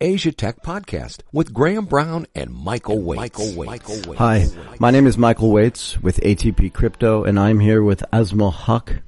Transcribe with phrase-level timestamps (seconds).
[0.00, 3.16] Asia Tech Podcast with Graham Brown and Michael Waitze.
[3.16, 3.66] Michael Waitze.
[3.66, 4.16] Michael Waitze.
[4.16, 4.46] Hi,
[4.78, 9.00] my name is Michael Waitze with ATP Crypto, and I'm here with Azmul Haque,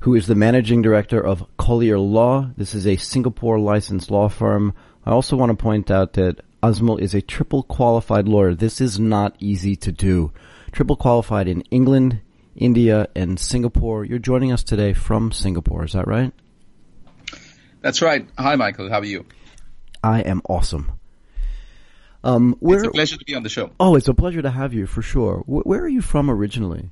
[0.00, 2.48] who is the managing director of Collyer Law.
[2.56, 4.72] This is a Singapore licensed law firm.
[5.04, 8.54] I also want to point out that Azmal is a triple qualified lawyer.
[8.54, 10.30] This is not easy to do.
[10.70, 12.20] Triple qualified in England,
[12.54, 14.04] India, and Singapore.
[14.04, 16.32] You're joining us today from Singapore, is that right?
[17.80, 18.28] That's right.
[18.38, 18.88] Hi, Michael.
[18.88, 19.24] How are you?
[20.02, 20.92] I am awesome.
[22.22, 23.70] Um, where, it's a pleasure to be on the show.
[23.80, 25.38] Oh, it's a pleasure to have you for sure.
[25.46, 26.90] where are you from originally?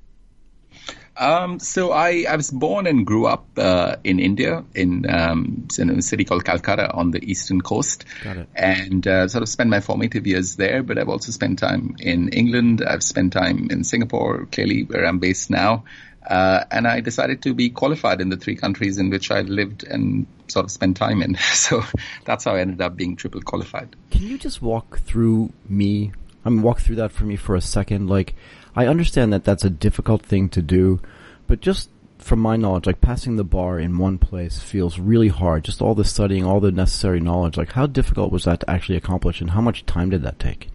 [1.18, 5.91] Um, so I, I was born and grew up uh, in India in, um, in,
[5.91, 9.68] a city called Calcutta on the eastern coast, Got it and uh, sort of spent
[9.68, 10.84] my formative years there.
[10.84, 12.84] But I've also spent time in England.
[12.87, 15.84] I've spent time in Singapore, clearly where I'm based now.
[16.28, 19.82] Uh, and I decided to be qualified in the three countries in which I lived
[19.84, 21.37] and sort of spent time in.
[21.54, 21.82] So
[22.24, 23.96] that's how I ended up being triple qualified.
[24.10, 26.12] Can you just walk through me?
[26.45, 28.09] I mean, walk through that for me for a second.
[28.09, 28.34] Like,
[28.76, 31.01] I understand that that's a difficult thing to do,
[31.46, 35.65] but just from my knowledge, like passing the bar in one place feels really hard.
[35.65, 37.56] Just all the studying, all the necessary knowledge.
[37.56, 40.68] Like, how difficult was that to actually accomplish, and how much time did that take?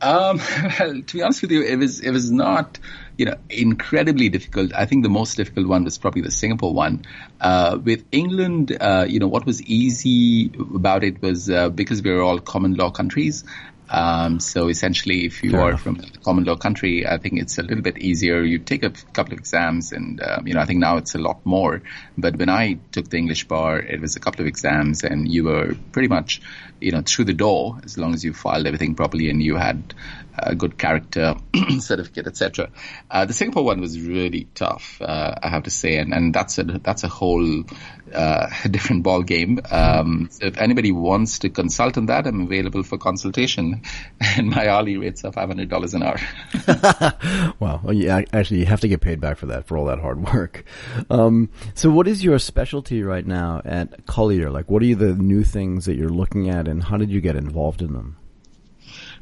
[0.00, 0.38] Um,
[0.78, 2.78] well, to be honest with you, it was it was not
[3.16, 4.72] you know incredibly difficult.
[4.74, 7.04] I think the most difficult one was probably the Singapore one.
[7.40, 12.10] Uh, with England, uh, you know what was easy about it was uh, because we
[12.10, 13.44] were all common law countries.
[13.90, 15.82] Um, so essentially, if you Fair are enough.
[15.82, 18.42] from a common law country, I think it's a little bit easier.
[18.42, 21.18] You take a couple of exams, and um, you know, I think now it's a
[21.18, 21.82] lot more.
[22.16, 25.44] But when I took the English bar, it was a couple of exams, and you
[25.44, 26.40] were pretty much,
[26.80, 29.92] you know, through the door as long as you filed everything properly and you had
[30.38, 31.34] a good character
[31.78, 32.70] certificate, etc.
[33.10, 36.58] Uh, the Singapore one was really tough, uh, I have to say, and, and that's
[36.58, 37.64] a that's a whole
[38.12, 39.60] uh, different ball game.
[39.70, 43.82] Um, so if anybody wants to consult on that, I'm available for consultation,
[44.20, 46.18] and my hourly rates are five hundred dollars an hour.
[47.58, 50.00] wow, well, yeah, actually, you have to get paid back for that for all that
[50.00, 50.64] hard work.
[51.08, 54.52] Um, so, what is your specialty right now at Collyer?
[54.52, 57.36] Like, what are the new things that you're looking at, and how did you get
[57.36, 58.16] involved in them?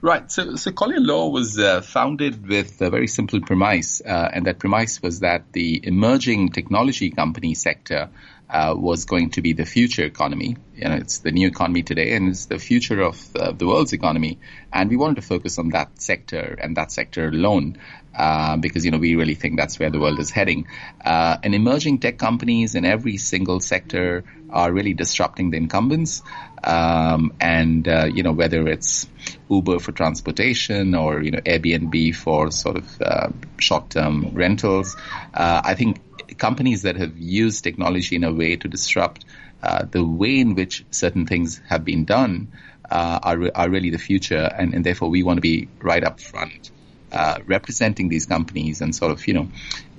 [0.01, 0.31] Right.
[0.31, 4.61] So, so Collyer Law was uh, founded with a very simple premise, uh, and that
[4.61, 8.09] premise was that the emerging technology company sector
[8.49, 10.57] uh, was going to be the future economy.
[10.77, 13.93] You know, it's the new economy today, and it's the future of uh, the world's
[13.93, 14.39] economy.
[14.73, 17.79] And we wanted to focus on that sector and that sector alone,
[18.17, 20.69] uh, because you know we really think that's where the world is heading.
[21.05, 26.23] Uh, and emerging tech companies in every single sector are really disrupting the incumbents.
[26.63, 29.09] Um, and uh, you know whether it's
[29.49, 34.97] Uber for transportation or you know Airbnb for sort of uh, short-term rentals,
[35.35, 36.01] I think
[36.37, 39.25] companies that have used technology in a way to disrupt
[39.63, 42.53] uh, the way in which certain things have been done
[42.91, 46.21] uh, are, are really the future, and, and therefore we want to be right up
[46.21, 46.71] front.
[47.11, 49.49] Uh, representing these companies and sort of, you know,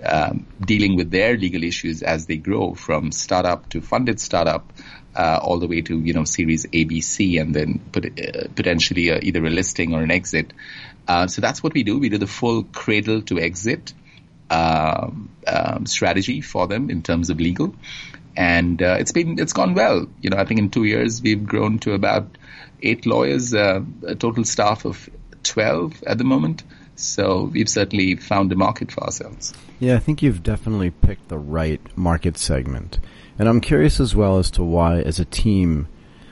[0.04, 4.72] um, dealing with their legal issues as they grow from startup to funded startup,
[5.16, 9.20] uh, all the way to, you know, series ABC and then put, uh, potentially uh,
[9.24, 10.54] either a listing or an exit.
[11.08, 11.98] Uh, so that's what we do.
[11.98, 13.92] We do the full cradle to exit
[14.52, 17.74] um, um, strategy for them in terms of legal,
[18.38, 20.08] and it's been it's gone well.
[20.22, 22.38] You know, I think in two years we've grown to about
[22.84, 23.84] eight lawyers, a
[24.20, 25.10] total staff of
[25.42, 26.64] twelve at the moment.
[27.00, 29.54] So we've certainly found a market for ourselves.
[29.80, 33.00] Yeah, I think you've definitely picked the right market segment.
[33.38, 35.88] And I'm curious as well as to why, as a team,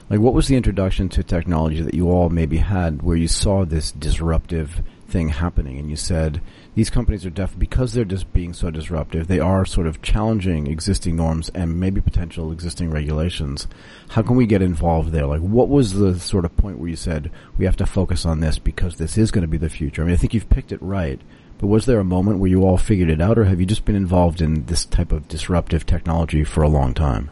[0.09, 3.65] like what was the introduction to technology that you all maybe had where you saw
[3.65, 6.41] this disruptive thing happening and you said,
[6.77, 9.25] these companies are definitely because they're just being so disruptive.
[9.25, 13.65] They are sort of challenging existing norms and maybe potential existing regulations.
[14.09, 15.25] How can we get involved there?
[15.25, 18.41] Like, what was the sort of point where you said we have to focus on
[18.41, 20.03] this because this is going to be the future?
[20.03, 21.19] I mean, I think you've picked it right,
[21.57, 23.83] but was there a moment where you all figured it out, or have you just
[23.83, 27.31] been involved in this type of disruptive technology for a long time?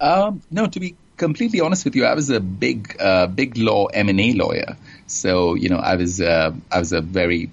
[0.00, 3.86] Um, no, to be completely honest with you, I was a big, uh, big law
[3.86, 4.76] M and A lawyer.
[5.08, 7.50] So you know, I was, uh, I was a very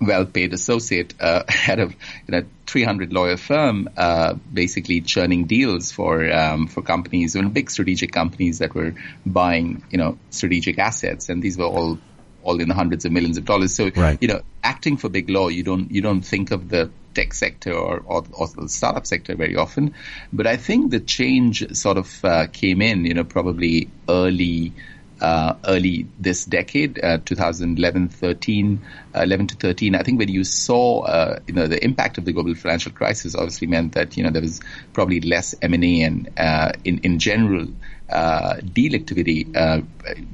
[0.00, 6.30] well-paid associate uh, head of you know 300 lawyer firm, uh, basically churning deals for
[6.32, 8.94] um, for companies, know, big strategic companies that were
[9.24, 11.98] buying you know strategic assets, and these were all
[12.42, 13.74] all in the hundreds of millions of dollars.
[13.74, 14.18] So right.
[14.20, 17.72] you know, acting for big law, you don't you don't think of the tech sector
[17.72, 19.94] or, or, or, the startup sector very often.
[20.32, 24.72] But I think the change sort of uh, came in, you know, probably early
[25.20, 28.80] uh, early this decade, uh, 2011, 13,
[29.14, 29.94] uh, 11 to 13.
[29.94, 33.34] I think when you saw, uh, you know, the impact of the global financial crisis
[33.34, 34.60] obviously meant that, you know, there was
[34.92, 37.68] probably less M&A and, uh, in, in general,
[38.08, 39.80] deal activity uh,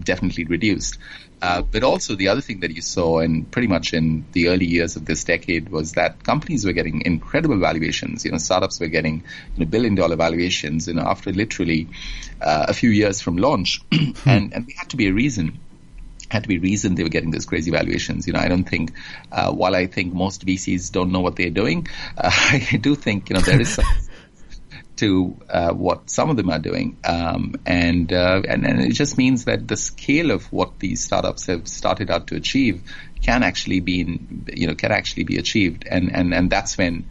[0.02, 0.98] definitely reduced.
[1.42, 4.64] Uh, but also the other thing that you saw in pretty much in the early
[4.64, 8.24] years of this decade was that companies were getting incredible valuations.
[8.24, 9.16] You know, startups were getting
[9.54, 11.88] you know, billion dollar valuations, you know, after literally
[12.40, 13.82] uh, a few years from launch.
[13.92, 15.60] and, and there had to be a reason
[16.30, 18.26] had to be reason they were getting those crazy valuations.
[18.26, 18.92] You know, I don't think,
[19.30, 21.86] uh, while I think most VCs don't know what they're doing,
[22.16, 22.30] uh,
[22.72, 23.84] I do think, you know, there is some
[24.96, 29.18] to uh, what some of them are doing, um, and, uh, and and it just
[29.18, 32.82] means that the scale of what these startups have started out to achieve
[33.22, 37.08] can actually be, in, you know, can actually be achieved, and and and that's when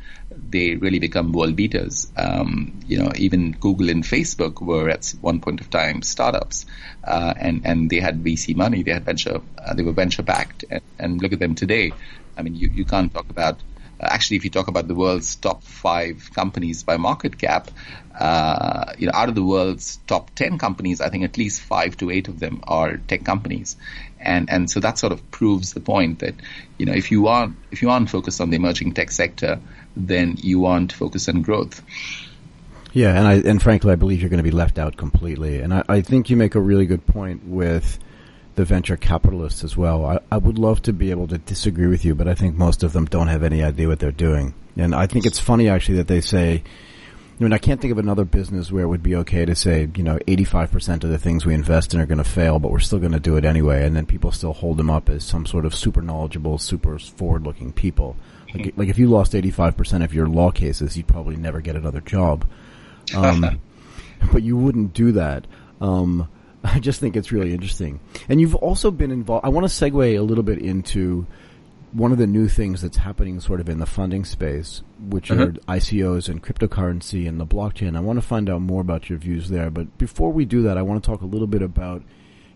[0.49, 2.11] they really become world beaters.
[2.15, 6.65] Um, you know, even Google and Facebook were at one point of time startups,
[7.03, 10.65] uh, and and they had VC money, they had venture, uh, they were venture backed,
[10.69, 11.91] and, and look at them today.
[12.37, 13.59] I mean, you, you can't talk about
[14.05, 17.69] actually, if you talk about the world's top five companies by market cap,
[18.19, 21.97] uh, you know, out of the world's top 10 companies, I think at least five
[21.97, 23.75] to eight of them are tech companies.
[24.19, 26.35] And, and so that sort of proves the point that,
[26.77, 29.59] you know, if you aren't, if you aren't focused on the emerging tech sector,
[29.95, 31.81] then you aren't focused on growth.
[32.93, 35.59] Yeah, and I and frankly, I believe you're going to be left out completely.
[35.61, 37.97] And I, I think you make a really good point with
[38.55, 40.05] the venture capitalists as well.
[40.05, 42.83] I, I would love to be able to disagree with you, but I think most
[42.83, 44.53] of them don't have any idea what they're doing.
[44.77, 46.63] And I think it's funny actually that they say,
[47.39, 49.89] I mean, I can't think of another business where it would be okay to say,
[49.95, 52.79] you know, 85% of the things we invest in are going to fail, but we're
[52.79, 53.85] still going to do it anyway.
[53.85, 57.43] And then people still hold them up as some sort of super knowledgeable, super forward
[57.43, 58.15] looking people.
[58.53, 62.01] Like, like if you lost 85% of your law cases, you'd probably never get another
[62.01, 62.47] job.
[63.15, 63.59] Um,
[64.31, 65.47] but you wouldn't do that.
[65.81, 66.29] Um,
[66.75, 67.99] I just think it's really interesting.
[68.29, 69.45] And you've also been involved.
[69.45, 71.27] I want to segue a little bit into
[71.91, 75.41] one of the new things that's happening sort of in the funding space, which mm-hmm.
[75.41, 77.95] are ICOs and cryptocurrency and the blockchain.
[77.95, 79.69] I want to find out more about your views there.
[79.69, 82.01] But before we do that, I want to talk a little bit about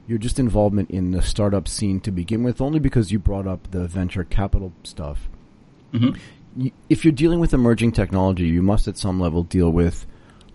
[0.08, 3.70] your just involvement in the startup scene to begin with, only because you brought up
[3.72, 5.30] the venture capital stuff.
[5.94, 6.68] Mm-hmm.
[6.90, 10.08] If you're dealing with emerging technology, you must at some level deal with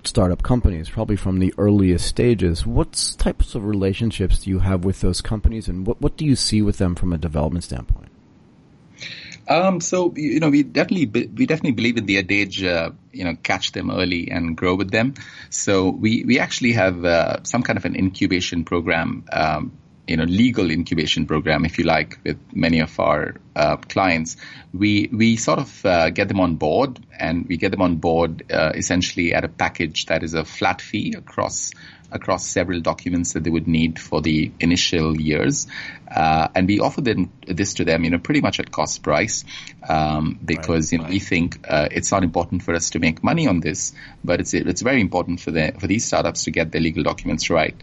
[0.04, 2.66] startup companies, probably from the earliest stages.
[2.66, 6.36] What types of relationships do you have with those companies, and what, what do you
[6.36, 8.08] see with them from a development standpoint?
[9.48, 13.36] Um, so you know, we definitely we definitely believe in the adage, uh, you know,
[13.42, 15.14] catch them early and grow with them.
[15.50, 19.72] So we we actually have uh, some kind of an incubation program um,
[20.06, 24.36] you know legal incubation program, if you like, with many of our uh, clients.
[24.72, 28.50] We we sort of uh, get them on board, and we get them on board
[28.50, 31.70] uh, essentially at a package that is a flat fee across
[32.12, 35.66] across several documents that they would need for the initial years.
[36.14, 39.44] Uh, and we offer them this to them, you know, pretty much at cost price,
[39.88, 41.12] um, because right, you know right.
[41.12, 43.92] we think uh, it's not important for us to make money on this,
[44.22, 47.48] but it's it's very important for the for these startups to get their legal documents
[47.48, 47.74] right.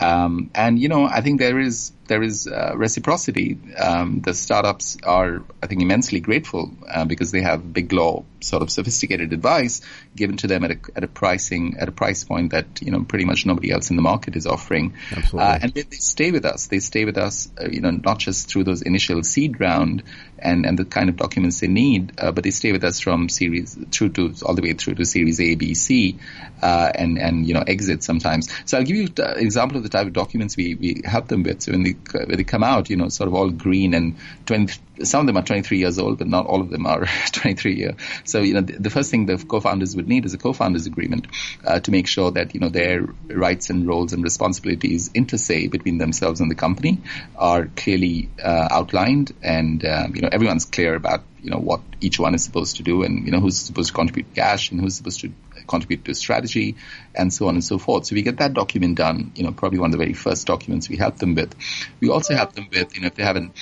[0.00, 3.58] Um, and you know, I think there is there is uh, reciprocity.
[3.78, 8.62] Um, the startups are, I think, immensely grateful uh, because they have big law sort
[8.62, 9.80] of sophisticated advice
[10.14, 13.02] given to them at a, at a pricing at a price point that you know
[13.02, 14.94] pretty much nobody else in the market is offering.
[15.32, 16.66] Uh, and they, they, stay with us.
[16.66, 20.02] They stay with us, uh, you know, not just through those initial seed round
[20.44, 23.28] and and the kind of documents they need, uh, but they stay with us from
[23.28, 26.18] series through to all the way through to series A, B, C,
[26.62, 28.48] uh, and and you know exit sometimes.
[28.66, 31.42] So I'll give you an example of the type of documents we we help them
[31.42, 31.62] with.
[31.62, 34.78] So when they when they come out, you know, sort of all green and 20,
[35.02, 37.96] some of them are 23 years old, but not all of them are 23 year.
[38.24, 41.26] So, you know, the, the first thing the co-founders would need is a co-founders agreement
[41.64, 45.68] uh, to make sure that, you know, their rights and roles and responsibilities inter se
[45.68, 47.00] between themselves and the company
[47.36, 52.18] are clearly uh, outlined and, uh, you know, everyone's clear about, you know, what each
[52.18, 54.96] one is supposed to do and, you know, who's supposed to contribute cash and who's
[54.96, 55.32] supposed to
[55.66, 56.76] contribute to strategy
[57.14, 58.06] and so on and so forth.
[58.06, 60.88] So we get that document done, you know, probably one of the very first documents
[60.88, 61.54] we help them with.
[62.00, 63.54] We also help them with, you know, if they haven't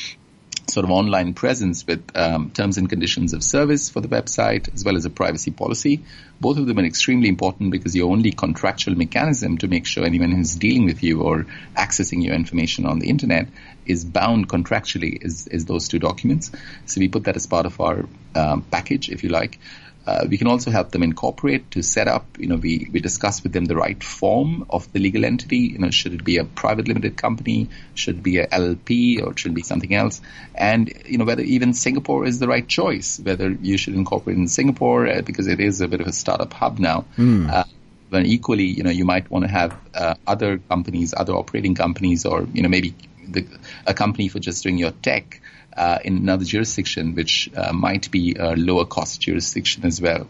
[0.72, 4.84] sort of online presence with um, terms and conditions of service for the website as
[4.84, 6.02] well as a privacy policy.
[6.40, 10.32] Both of them are extremely important because your only contractual mechanism to make sure anyone
[10.32, 13.48] who's dealing with you or accessing your information on the internet
[13.86, 16.50] is bound contractually is, is those two documents.
[16.86, 19.58] So we put that as part of our um, package, if you like.
[20.04, 23.42] Uh, we can also help them incorporate to set up, you know, we, we discuss
[23.42, 25.58] with them the right form of the legal entity.
[25.58, 27.68] You know, should it be a private limited company?
[27.94, 30.20] Should it be a LLP or should it be something else?
[30.54, 34.48] And, you know, whether even Singapore is the right choice, whether you should incorporate in
[34.48, 37.04] Singapore uh, because it is a bit of a startup hub now.
[37.16, 37.50] Mm.
[37.50, 37.64] Uh,
[38.10, 42.26] but equally, you know, you might want to have uh, other companies, other operating companies,
[42.26, 42.94] or, you know, maybe
[43.26, 43.46] the,
[43.86, 45.40] a company for just doing your tech
[45.76, 50.28] uh, in another jurisdiction, which uh, might be a lower cost jurisdiction as well.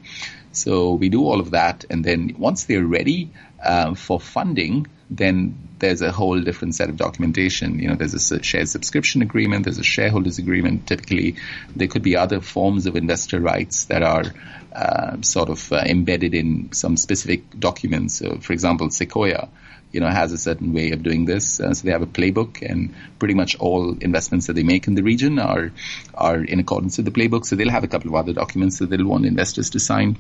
[0.53, 3.31] So we do all of that, and then once they're ready
[3.63, 7.79] uh, for funding, then there's a whole different set of documentation.
[7.79, 10.87] You know, there's a share subscription agreement, there's a shareholders agreement.
[10.87, 11.37] Typically,
[11.75, 14.25] there could be other forms of investor rights that are
[14.75, 18.15] uh, sort of uh, embedded in some specific documents.
[18.15, 19.49] So, for example, Sequoia,
[19.93, 21.61] you know, has a certain way of doing this.
[21.61, 24.95] Uh, so they have a playbook, and pretty much all investments that they make in
[24.95, 25.71] the region are
[26.15, 27.45] are in accordance with the playbook.
[27.45, 30.17] So they'll have a couple of other documents that they'll want investors to sign.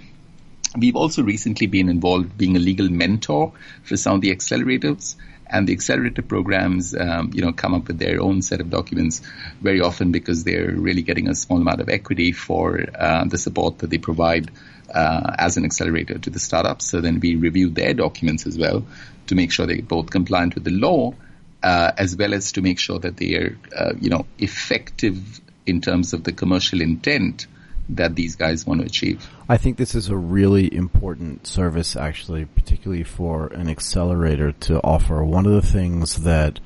[0.78, 3.52] We've also recently been involved being a legal mentor
[3.82, 7.98] for some of the accelerators and the accelerator programs, um, you know, come up with
[7.98, 9.20] their own set of documents
[9.60, 13.80] very often because they're really getting a small amount of equity for uh, the support
[13.80, 14.50] that they provide
[14.94, 16.86] uh, as an accelerator to the startups.
[16.86, 18.86] So then we review their documents as well
[19.32, 21.14] to make sure they're both compliant with the law,
[21.62, 25.80] uh, as well as to make sure that they are, uh, you know, effective in
[25.80, 27.46] terms of the commercial intent
[27.88, 29.26] that these guys want to achieve.
[29.48, 35.24] I think this is a really important service, actually, particularly for an accelerator to offer.
[35.24, 36.60] One of the things that,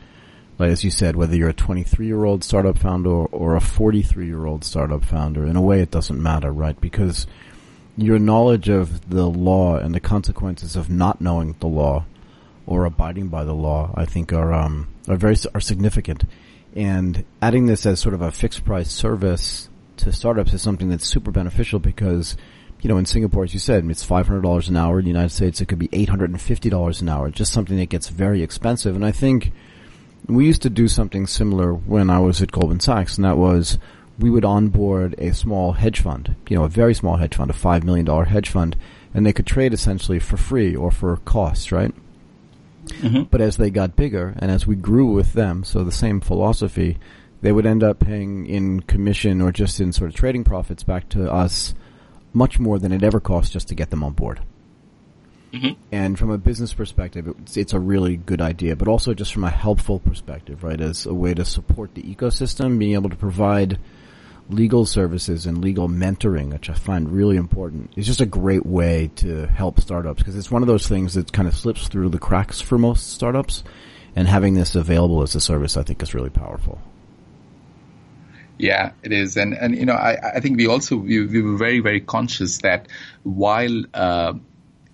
[0.59, 4.27] like as you said, whether you're a 23 year old startup founder or a 43
[4.27, 6.79] year old startup founder, in a way it doesn't matter, right?
[6.81, 7.29] Because
[7.97, 12.05] your knowledge of the law and the consequences of not knowing the law
[12.67, 16.25] or abiding by the law, I think are um, are very are significant.
[16.75, 21.07] And adding this as sort of a fixed price service to startups is something that's
[21.07, 22.37] super beneficial because,
[22.83, 24.99] you know, in Singapore, as you said, it's $500 an hour.
[24.99, 27.31] In the United States, it could be $850 an hour.
[27.31, 28.95] Just something that gets very expensive.
[28.95, 29.53] And I think
[30.27, 33.79] we used to do something similar when I was at Goldman Sachs, and that was
[34.19, 37.55] we would onboard a small hedge fund, you know, a very small hedge fund, a
[37.55, 38.77] $5 million hedge fund,
[39.15, 41.95] and they could trade essentially for free or for cost, right?
[42.87, 43.25] Mm-hmm.
[43.25, 46.99] But as they got bigger and as we grew with them, so the same philosophy,
[47.43, 51.09] they would end up paying in commission or just in sort of trading profits back
[51.11, 51.75] to us
[52.33, 54.41] much more than it ever cost just to get them on board.
[55.53, 55.81] Mm-hmm.
[55.91, 59.45] And from a business perspective, it's, it's, a really good idea, but also just from
[59.45, 60.81] a helpful perspective, right?
[60.81, 63.79] As a way to support the ecosystem, being able to provide
[64.49, 69.11] legal services and legal mentoring, which I find really important, is just a great way
[69.17, 72.19] to help startups because it's one of those things that kind of slips through the
[72.19, 73.65] cracks for most startups.
[74.15, 76.81] And having this available as a service, I think, is really powerful.
[78.59, 81.59] Yeah, it is, and and you know, I I think we also we, we were
[81.59, 82.89] very very conscious that
[83.23, 84.33] while uh,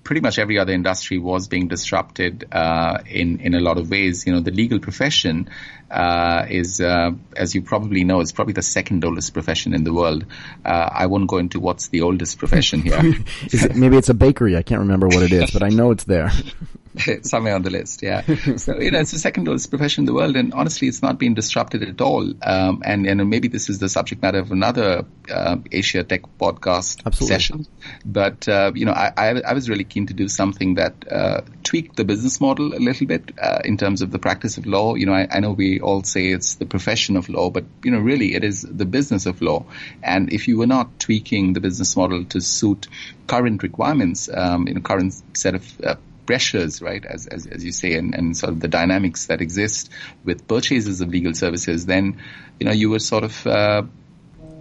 [0.05, 4.27] pretty much every other industry was being disrupted uh, in in a lot of ways.
[4.27, 5.49] You know, the legal profession
[5.91, 9.93] uh, is, uh, as you probably know, is probably the second oldest profession in the
[9.93, 10.25] world.
[10.65, 12.99] Uh, I won't go into what's the oldest profession here.
[13.43, 14.57] it, maybe it's a bakery.
[14.57, 16.31] I can't remember what it is, but I know it's there.
[17.23, 18.23] Somewhere on the list, yeah.
[18.57, 21.19] So you know, it's the second oldest profession in the world, and honestly, it's not
[21.19, 22.33] being disrupted at all.
[22.43, 27.03] Um, and and maybe this is the subject matter of another uh, Asia Tech podcast
[27.07, 27.27] Absolutely.
[27.27, 27.67] session.
[28.05, 31.41] But uh, you know, I, I, I was really keen to do something that uh,
[31.63, 33.33] tweaked the business model a little bit
[33.65, 34.95] in terms of the practice of law.
[34.95, 37.91] You know, I, I know we all say it's the profession of law, but you
[37.91, 39.65] know, really it is the business of law.
[40.03, 42.89] And if you were not tweaking the business model to suit
[43.27, 45.95] current requirements, um, you know, current set of uh,
[46.27, 49.91] pressures, right, as, as, as you say, and, and sort of the dynamics that exist
[50.25, 52.21] with purchases of legal services, then,
[52.59, 53.83] you know, you were sort of, uh,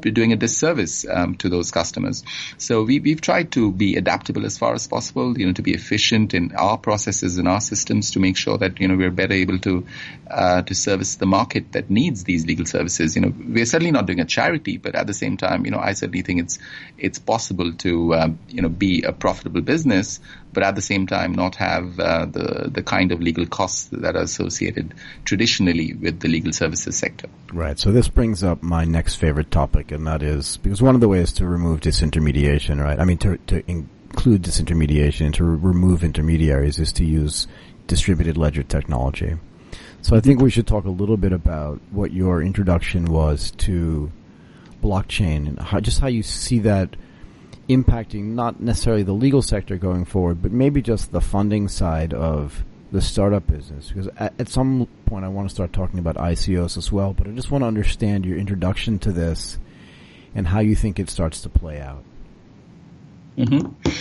[0.09, 2.23] doing a disservice um, to those customers.
[2.57, 5.73] So we, we've tried to be adaptable as far as possible, you know, to be
[5.73, 9.33] efficient in our processes and our systems to make sure that you know we're better
[9.33, 9.85] able to
[10.29, 13.15] uh, to service the market that needs these legal services.
[13.15, 15.79] You know, we're certainly not doing a charity, but at the same time, you know,
[15.79, 16.57] I certainly think it's
[16.97, 20.19] it's possible to um, you know be a profitable business
[20.53, 24.15] but at the same time not have uh, the the kind of legal costs that
[24.15, 24.93] are associated
[25.25, 27.27] traditionally with the legal services sector.
[27.53, 27.79] Right.
[27.79, 31.07] So this brings up my next favorite topic, and that is because one of the
[31.07, 32.99] ways to remove disintermediation, right?
[32.99, 37.47] I mean, to to include disintermediation to re- remove intermediaries is to use
[37.87, 39.35] distributed ledger technology.
[40.01, 44.11] So I think we should talk a little bit about what your introduction was to
[44.81, 46.95] blockchain and how, just how you see that
[47.75, 52.63] impacting not necessarily the legal sector going forward, but maybe just the funding side of
[52.91, 53.89] the startup business?
[53.89, 57.27] Because at, at, some point I want to start talking about ICOs as well, but
[57.27, 59.57] I just want to understand your introduction to this
[60.35, 62.03] and how you think it starts to play out.
[63.37, 63.91] Mm-hmm.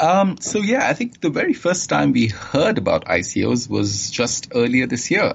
[0.00, 4.50] Um, so yeah, I think the very first time we heard about ICOs was just
[4.54, 5.34] earlier this year.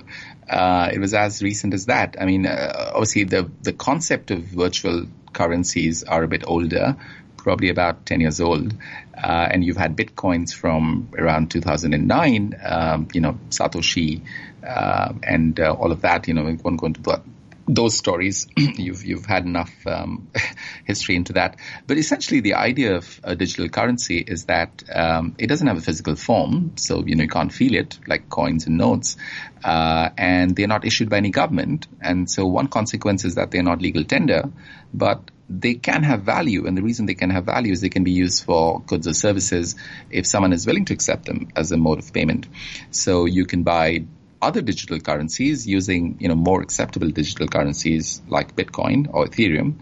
[0.49, 2.15] Uh, it was as recent as that.
[2.19, 6.97] I mean, uh, obviously the the concept of virtual currencies are a bit older,
[7.45, 8.73] probably about 10 years old.
[9.15, 14.23] Uh, and you've had bitcoins from around 2009, um, you know, Satoshi,
[14.67, 17.21] uh, and uh, all of that, you know, we won't go into
[17.67, 18.47] those stories.
[18.57, 20.27] you've you've had enough um,
[20.85, 21.57] history into that.
[21.87, 25.81] But essentially, the idea of a digital currency is that um, it doesn't have a
[25.81, 29.17] physical form, so you know you can't feel it like coins and notes,
[29.63, 31.87] uh, and they're not issued by any government.
[32.01, 34.49] And so one consequence is that they're not legal tender,
[34.93, 38.03] but they can have value, and the reason they can have value is they can
[38.03, 39.75] be used for goods or services
[40.09, 42.47] if someone is willing to accept them as a mode of payment.
[42.91, 44.05] So you can buy
[44.41, 49.75] other digital currencies using you know more acceptable digital currencies like Bitcoin or Ethereum,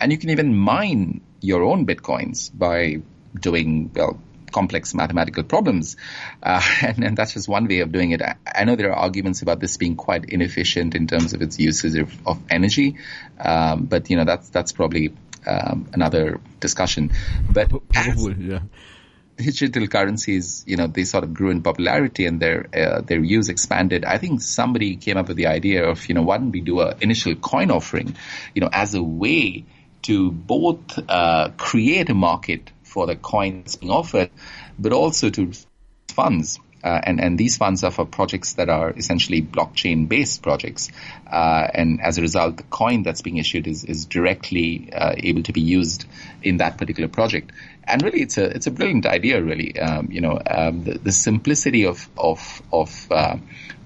[0.00, 3.00] and you can even mine your own bitcoins by
[3.40, 4.20] doing well
[4.52, 5.96] complex mathematical problems.
[6.42, 8.22] Uh, and, and, that's just one way of doing it.
[8.22, 11.58] I, I, know there are arguments about this being quite inefficient in terms of its
[11.58, 12.96] usage of, of energy,
[13.38, 15.14] um, but you know that's that's probably
[15.46, 17.12] um, another discussion.
[17.50, 18.60] But probably, yeah
[19.38, 23.48] digital currencies, you know, they sort of grew in popularity and their uh, their use
[23.48, 24.04] expanded.
[24.04, 26.80] I think somebody came up with the idea of, you know, why don't we do
[26.80, 28.16] an initial coin offering,
[28.54, 29.64] you know, as a way
[30.02, 34.30] to both uh, create a market for the coins being offered,
[34.78, 35.52] but also to
[36.08, 36.58] funds.
[36.82, 40.90] Uh, and, and these funds are for projects that are essentially blockchain based projects.
[41.26, 45.42] Uh, and as a result, the coin that's being issued is, is directly uh, able
[45.42, 46.06] to be used
[46.40, 47.50] in that particular project
[47.88, 49.42] and really, it's a it's a brilliant idea.
[49.42, 53.36] Really, um, you know, um, the, the, simplicity of of of uh,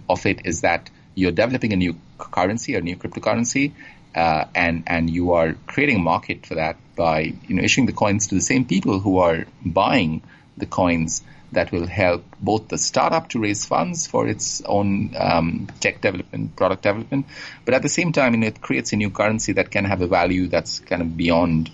[0.09, 3.73] of it is that you're developing a new currency, a new cryptocurrency,
[4.14, 7.92] uh, and and you are creating a market for that by you know issuing the
[7.92, 10.22] coins to the same people who are buying
[10.56, 11.22] the coins
[11.52, 16.56] that will help both the startup to raise funds for its own um, tech development,
[16.56, 17.26] product development,
[17.64, 20.00] but at the same time, you know, it creates a new currency that can have
[20.00, 21.70] a value that's kind of beyond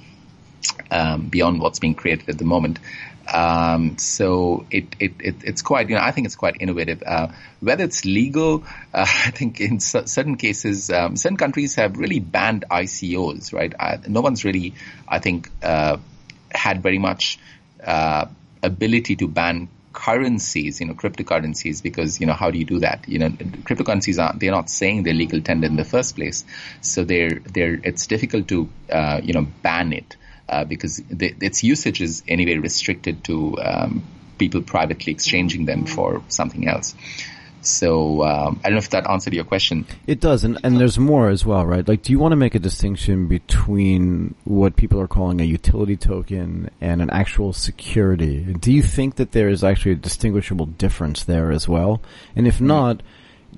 [0.90, 2.78] um, beyond what's being created at the moment.
[3.32, 7.02] Um, so it, it, it, it's quite, you know, I think it's quite innovative.
[7.04, 7.28] Uh,
[7.60, 12.20] whether it's legal, uh, I think in c- certain cases, um, certain countries have really
[12.20, 13.72] banned ICOs, right?
[13.78, 14.74] Uh, no one's really,
[15.06, 15.98] I think, uh,
[16.50, 17.38] had very much
[17.84, 18.26] uh,
[18.62, 23.06] ability to ban currencies, you know, cryptocurrencies, because, you know, how do you do that?
[23.08, 26.44] You know, cryptocurrencies are, they're not saying they're legal tender in the first place.
[26.80, 30.16] So they're, they're, it's difficult to, uh, you know, ban it
[30.48, 34.02] uh, because the, its usage is anyway restricted to um,
[34.38, 36.94] people privately exchanging them for something else.
[37.60, 39.84] So um, I don't know if that answered your question.
[40.06, 41.86] It does, and, and there's more as well, right?
[41.86, 45.96] Like, do you want to make a distinction between what people are calling a utility
[45.96, 48.44] token and an actual security?
[48.54, 52.00] Do you think that there is actually a distinguishable difference there as well?
[52.36, 52.68] And if hmm.
[52.68, 53.02] not,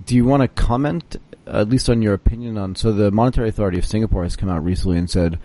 [0.07, 2.76] do you want to comment, at least on your opinion on?
[2.76, 5.38] So the Monetary Authority of Singapore has come out recently and said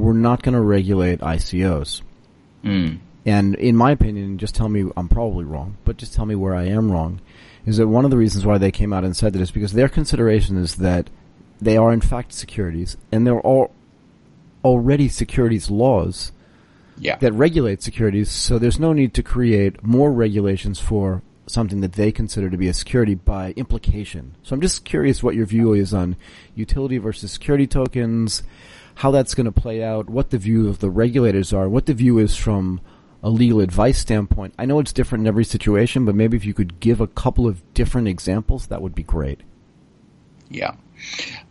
[0.00, 2.02] we're not going to regulate ICOs.
[2.64, 2.98] Mm.
[3.26, 6.54] And in my opinion, just tell me I'm probably wrong, but just tell me where
[6.54, 7.20] I am wrong.
[7.66, 9.72] Is that one of the reasons why they came out and said that is because
[9.72, 11.10] their consideration is that
[11.60, 13.68] they are in fact securities, and there are
[14.64, 16.32] already securities laws
[16.98, 17.16] yeah.
[17.16, 18.30] that regulate securities.
[18.30, 22.68] So there's no need to create more regulations for something that they consider to be
[22.68, 24.36] a security by implication.
[24.42, 26.16] So I'm just curious what your view is on
[26.54, 28.42] utility versus security tokens
[29.00, 31.94] how that's going to play out, what the view of the regulators are, what the
[31.94, 32.78] view is from
[33.22, 34.52] a legal advice standpoint.
[34.58, 37.46] I know it's different in every situation, but maybe if you could give a couple
[37.46, 39.40] of different examples, that would be great.
[40.50, 40.74] Yeah.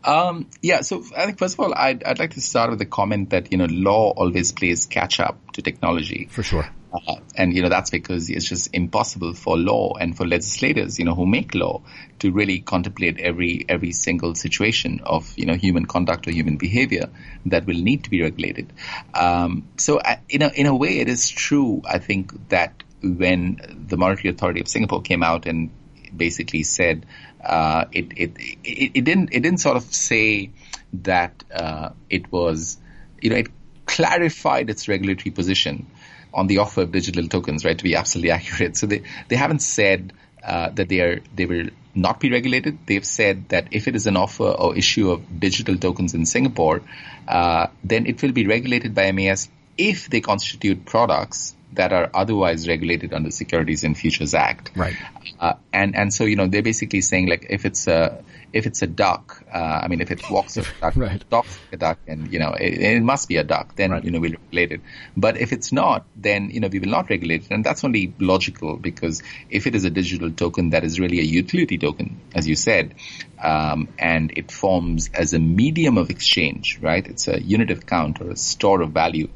[0.04, 2.86] Um, yeah, so I think first of all, I'd, I'd like to start with the
[2.86, 6.28] comment that, you know, law always plays catch up to technology.
[6.30, 6.70] For sure.
[6.92, 11.06] Uh, and you know that's because it's just impossible for law and for legislators, you
[11.06, 11.82] know, who make law
[12.18, 17.10] to really contemplate every every single situation of you know human conduct or human behavior
[17.46, 18.74] that will need to be regulated.
[19.14, 21.82] Um, so uh, in a in a way, it is true.
[21.86, 25.70] I think that when the Monetary Authority of Singapore came out and
[26.16, 27.06] basically said
[27.44, 30.52] uh, it, it, it it didn't it didn't sort of say
[30.94, 32.78] that uh, it was
[33.22, 33.48] you know it
[33.86, 35.88] clarified its regulatory position
[36.34, 38.78] on the offer of digital tokens, right, to be absolutely accurate.
[38.78, 40.14] So they, they haven't said
[40.44, 42.78] uh, that they are they will not be regulated.
[42.86, 46.82] They've said that if it is an offer or issue of digital tokens in Singapore,
[47.28, 52.68] uh, then it will be regulated by MAS if they constitute products that are otherwise
[52.68, 54.72] regulated under Securities and Futures Act.
[54.76, 54.96] Right.
[55.40, 58.82] Uh, and and so you know they're basically saying like if it's a if it's
[58.82, 61.24] a duck, uh, I mean if it walks a duck, right.
[61.30, 64.04] talks a duck, and you know it, it must be a duck, then right.
[64.04, 64.82] you know we'll regulate it.
[65.16, 68.14] But if it's not, then you know we will not regulate it, and that's only
[68.20, 72.48] logical because if it is a digital token that is really a utility token, as
[72.48, 72.96] you said,
[73.42, 77.06] um, and it forms as a medium of exchange, right?
[77.08, 79.30] It's a unit of count or a store of value.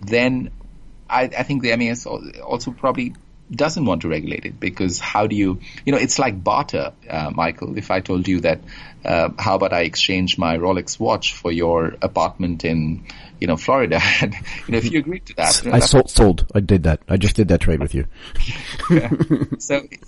[0.00, 0.50] Then
[1.08, 3.14] I, I think the MAS also probably
[3.50, 7.30] doesn't want to regulate it because how do you, you know, it's like barter, uh,
[7.34, 7.78] Michael.
[7.78, 8.60] If I told you that,
[9.04, 13.04] uh, how about I exchange my Rolex watch for your apartment in,
[13.40, 14.00] you know, Florida?
[14.22, 14.28] you
[14.68, 16.46] know, if you agreed to that, you know, I sold, sold.
[16.54, 17.00] I did that.
[17.08, 18.06] I just did that trade with you.
[18.90, 19.10] yeah.
[19.58, 20.00] So it,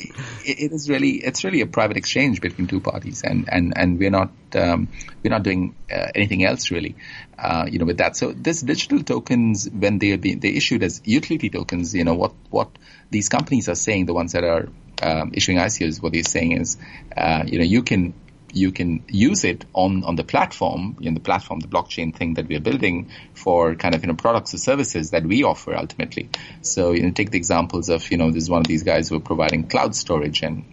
[0.45, 4.11] it is really, it's really a private exchange between two parties, and and and we're
[4.11, 4.89] not um,
[5.23, 6.97] we're not doing uh, anything else really,
[7.39, 8.17] uh, you know, with that.
[8.17, 12.15] So this digital tokens, when they are being they issued as utility tokens, you know,
[12.15, 12.71] what what
[13.11, 14.69] these companies are saying, the ones that are
[15.03, 16.77] um, issuing ICOs, what they're saying is,
[17.17, 18.15] uh, you know, you can
[18.53, 22.49] you can use it on, on the platform, in the platform, the blockchain thing that
[22.49, 26.29] we are building for kind of, you know, products or services that we offer ultimately.
[26.63, 29.17] So, you know, take the examples of, you know, there's one of these guys who
[29.17, 30.65] are providing cloud storage and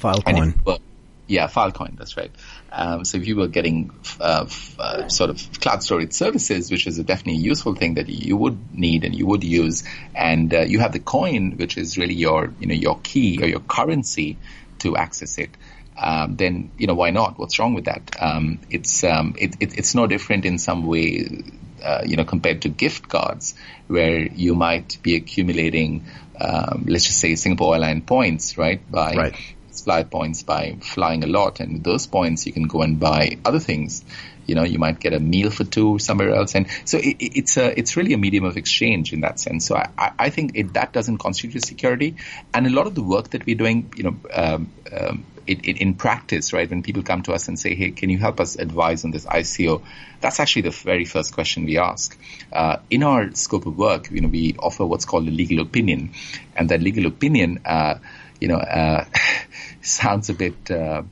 [0.00, 0.54] Filecoin.
[0.66, 0.78] And
[1.26, 2.30] yeah, Filecoin, that's right.
[2.72, 6.86] Um, so if you were getting uh, f- uh, sort of cloud storage services, which
[6.86, 10.60] is a definitely useful thing that you would need and you would use, and uh,
[10.60, 14.36] you have the coin, which is really your, you know, your key or your currency
[14.80, 15.50] to access it
[15.98, 17.38] um, then you know why not?
[17.38, 18.16] What's wrong with that?
[18.20, 21.42] Um, it's um, it, it, it's no different in some way,
[21.82, 23.54] uh, you know, compared to gift cards,
[23.86, 26.06] where you might be accumulating,
[26.38, 28.80] um, let's just say Singapore Airline points, right?
[28.90, 29.54] By right.
[29.82, 33.60] Fly points by flying a lot, and those points you can go and buy other
[33.60, 34.04] things.
[34.46, 37.56] You know, you might get a meal for two somewhere else, and so it, it's
[37.56, 39.66] a it's really a medium of exchange in that sense.
[39.66, 42.16] So I, I think it, that doesn't constitute security,
[42.54, 45.80] and a lot of the work that we're doing, you know um, um, it, it,
[45.80, 48.56] in practice, right, when people come to us and say, hey, can you help us
[48.56, 49.82] advise on this ICO?
[50.20, 52.18] That's actually the very first question we ask.
[52.52, 56.12] Uh, in our scope of work, you know, we offer what's called a legal opinion.
[56.56, 57.98] And that legal opinion, uh,
[58.40, 59.04] you know, uh,
[59.86, 61.02] sounds a bit, uh,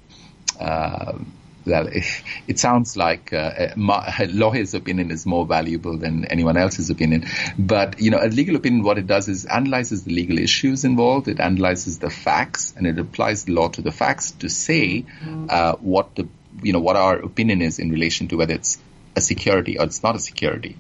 [0.61, 1.19] uh,
[1.67, 2.05] well, it,
[2.47, 7.27] it sounds like uh, a lawyer's opinion is more valuable than anyone else's opinion.
[7.59, 11.29] But, you know, a legal opinion, what it does is analyzes the legal issues involved.
[11.29, 15.05] It analyzes the facts and it applies the law to the facts to say
[15.49, 16.29] uh, what the,
[16.63, 18.79] you know, what our opinion is in relation to whether it's
[19.17, 20.77] a security or it's not a security.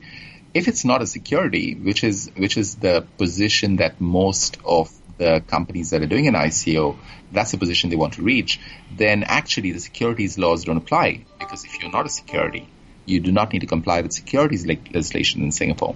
[0.52, 5.42] If it's not a security, which is, which is the position that most of the
[5.46, 6.96] companies that are doing an ICO,
[7.32, 8.60] that's the position they want to reach,
[8.96, 12.68] then actually the securities laws don't apply because if you're not a security,
[13.06, 15.94] you do not need to comply with securities legislation in Singapore,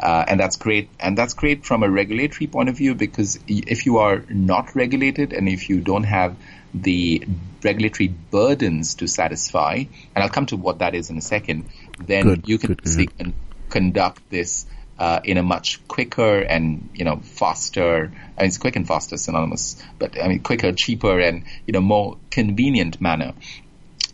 [0.00, 0.90] uh, and that's great.
[0.98, 5.32] And that's great from a regulatory point of view because if you are not regulated
[5.32, 6.36] and if you don't have
[6.74, 7.26] the
[7.62, 11.66] regulatory burdens to satisfy, and I'll come to what that is in a second,
[11.98, 13.32] then good, you can good, good.
[13.68, 14.66] conduct this
[15.00, 18.12] uh, in a much quicker and you know faster.
[18.36, 21.80] I mean, it's quick and faster synonymous, but I mean quicker, cheaper, and you know
[21.80, 23.32] more convenient manner,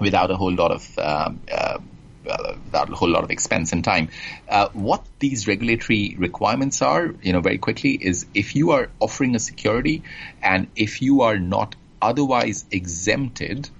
[0.01, 0.99] without a whole lot of.
[0.99, 1.79] Um, uh,
[2.64, 4.09] without a whole lot of expense and time.
[4.49, 9.37] Uh, what these regulatory requirements are, you know, very quickly is if you are offering
[9.37, 10.03] a security
[10.42, 13.70] and if you are not otherwise exempted,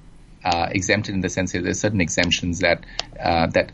[0.45, 2.87] uh, exempted in the sense that there's certain exemptions that
[3.21, 3.73] uh, that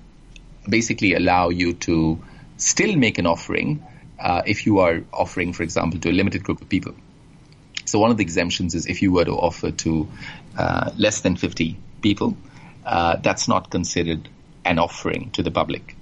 [0.67, 2.19] basically allow you to
[2.57, 3.85] still make an offering
[4.19, 6.95] uh, if you are offering, for example, to a limited group of people.
[7.85, 10.09] So one of the exemptions is if you were to offer to
[10.57, 12.37] uh, less than 50 people,
[12.87, 14.29] uh, that's not considered
[14.65, 15.97] an offering to the public.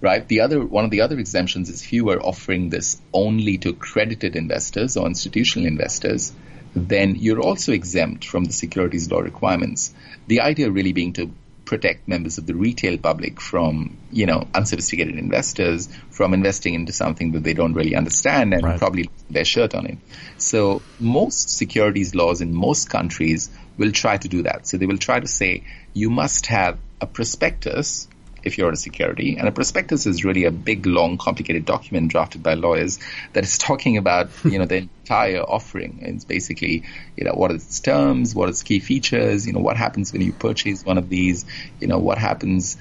[0.00, 0.26] Right.
[0.28, 3.70] The other one of the other exemptions is if you were offering this only to
[3.70, 6.32] accredited investors or institutional investors,
[6.74, 9.94] then you're also exempt from the securities law requirements.
[10.26, 11.30] The idea really being to
[11.66, 17.32] protect members of the retail public from, you know, unsophisticated investors from investing into something
[17.32, 18.78] that they don't really understand and right.
[18.78, 19.98] probably their shirt on it.
[20.38, 24.66] So most securities laws in most countries will try to do that.
[24.66, 28.08] So they will try to say you must have a prospectus
[28.46, 29.36] if you're a security.
[29.36, 33.00] And a prospectus is really a big, long, complicated document drafted by lawyers
[33.32, 36.00] that is talking about, you know, the entire offering.
[36.02, 36.82] It's basically,
[37.16, 40.12] you know, what are its terms, what are its key features, you know, what happens
[40.12, 41.44] when you purchase one of these,
[41.80, 42.76] you know, what happens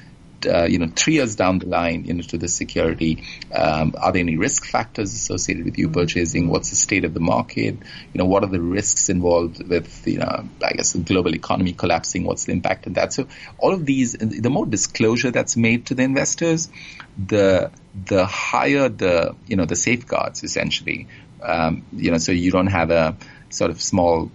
[0.48, 4.12] uh, you know, three years down the line, you know, to the security, um, are
[4.12, 6.50] there any risk factors associated with you purchasing?
[6.50, 7.76] What's the state of the market?
[8.14, 11.74] You know, what are the risks involved with, you know, I guess the global economy
[11.74, 12.26] collapsing?
[12.26, 13.14] What's the impact of that?
[13.14, 16.70] So all of these, the more disclosure that's made to the investors,
[17.18, 17.72] the
[18.08, 21.08] the higher the you know the safeguards essentially.
[21.46, 23.16] Um, you know, so you don't have a
[23.50, 24.32] sort of small,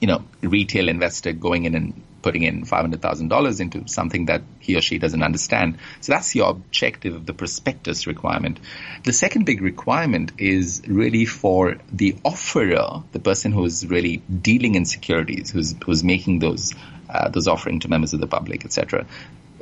[0.00, 4.80] you know, retail investor going in and putting in $500,000 into something that he or
[4.80, 5.76] she doesn't understand.
[6.00, 8.58] So that's the objective of the prospectus requirement.
[9.04, 14.86] The second big requirement is really for the offerer, the person who's really dealing in
[14.86, 16.72] securities, who's, who's making those,
[17.10, 19.06] uh, those offering to members of the public, etc.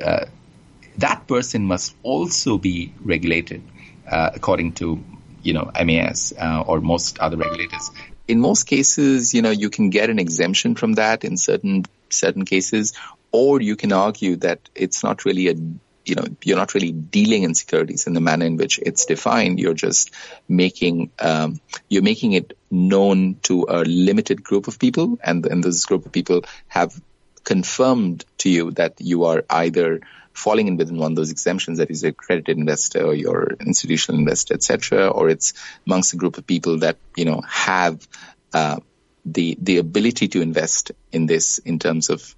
[0.00, 0.26] Uh,
[0.98, 3.62] that person must also be regulated
[4.08, 5.02] uh, according to
[5.42, 7.90] you know, MAS uh, or most other regulators.
[8.28, 12.44] In most cases, you know, you can get an exemption from that in certain certain
[12.44, 12.92] cases,
[13.32, 15.54] or you can argue that it's not really a
[16.04, 19.60] you know you're not really dealing in securities in the manner in which it's defined
[19.60, 20.10] you're just
[20.48, 25.84] making um, you're making it known to a limited group of people and, and this
[25.84, 27.00] group of people have
[27.44, 30.00] confirmed to you that you are either
[30.32, 34.18] falling in within one of those exemptions that is a accredited investor or your institutional
[34.18, 35.52] investor etc or it's
[35.86, 38.06] amongst a group of people that you know have
[38.52, 38.78] uh,
[39.24, 42.34] the the ability to invest in this in terms of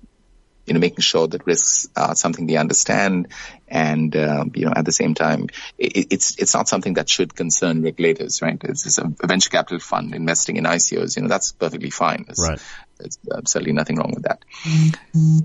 [0.66, 3.28] you know, making sure that risks are something they understand,
[3.68, 7.34] and um, you know, at the same time, it, it's it's not something that should
[7.34, 8.58] concern regulators, right?
[8.64, 12.24] It's, it's, a venture capital fund investing in ICOs, you know, that's perfectly fine.
[12.26, 12.60] There's, right.
[12.98, 14.42] There's absolutely nothing wrong with that.
[14.64, 15.38] Mm-hmm.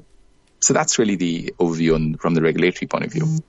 [0.62, 3.40] So that's really the overview on, from the regulatory point of view.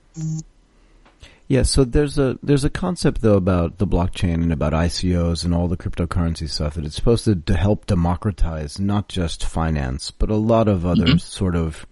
[1.51, 5.53] Yeah, so there's a there's a concept though about the blockchain and about ICOs and
[5.53, 10.29] all the cryptocurrency stuff that it's supposed to, to help democratize not just finance, but
[10.29, 11.17] a lot of other mm-hmm.
[11.17, 11.85] sort of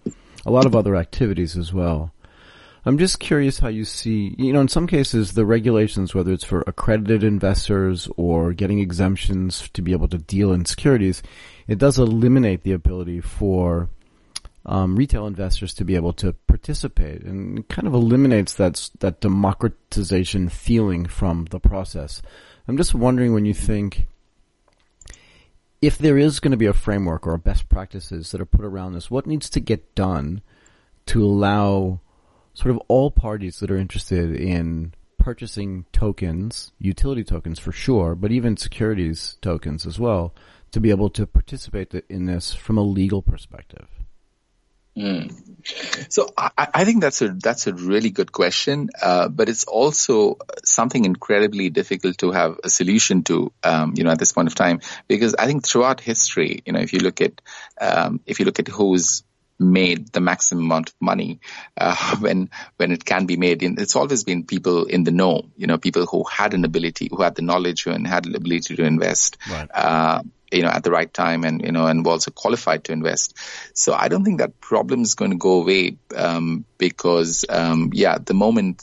[0.46, 2.10] a lot of other activities as well.
[2.86, 6.44] I'm just curious how you see, you know, in some cases the regulations, whether it's
[6.44, 11.22] for accredited investors or getting exemptions to be able to deal in securities,
[11.68, 13.90] it does eliminate the ability for
[14.66, 20.48] um, retail investors to be able to participate, and kind of eliminates that that democratization
[20.48, 22.22] feeling from the process.
[22.68, 24.06] I'm just wondering when you think
[25.82, 28.92] if there is going to be a framework or best practices that are put around
[28.92, 30.42] this, what needs to get done
[31.06, 32.00] to allow
[32.54, 38.30] sort of all parties that are interested in purchasing tokens, utility tokens for sure, but
[38.30, 40.34] even securities tokens as well,
[40.72, 43.88] to be able to participate in this from a legal perspective?
[44.96, 45.50] Mm.
[46.08, 50.38] So I, I, think that's a that's a really good question, uh, but it's also
[50.64, 54.54] something incredibly difficult to have a solution to, um, you know, at this point of
[54.54, 57.40] time, because I think throughout history, you know, if you look at
[57.80, 59.22] um, if you look at who's
[59.60, 61.38] made the maximum amount of money
[61.76, 63.62] uh, when when it can be made.
[63.62, 67.08] And it's always been people in the know, you know, people who had an ability,
[67.10, 69.36] who had the knowledge, and had the ability to invest.
[69.48, 69.68] Right.
[69.72, 73.36] Uh, you know, at the right time and, you know, and also qualified to invest.
[73.74, 78.18] So I don't think that problem is going to go away, um, because, um, yeah,
[78.18, 78.82] the moment,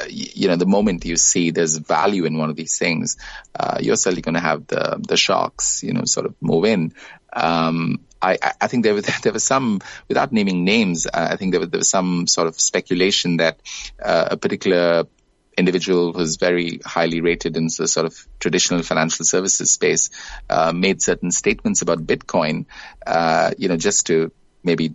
[0.00, 3.16] uh, you know, the moment you see there's value in one of these things,
[3.58, 6.92] uh, you're certainly going to have the, the sharks, you know, sort of move in.
[7.32, 11.52] Um, I, I think there was, there was some, without naming names, uh, I think
[11.52, 13.60] there was, there was some sort of speculation that
[14.02, 15.04] uh, a particular
[15.58, 20.10] individual who's very highly rated in the sort of traditional financial services space
[20.48, 22.66] uh, made certain statements about Bitcoin,
[23.06, 24.30] uh, you know, just to
[24.62, 24.94] maybe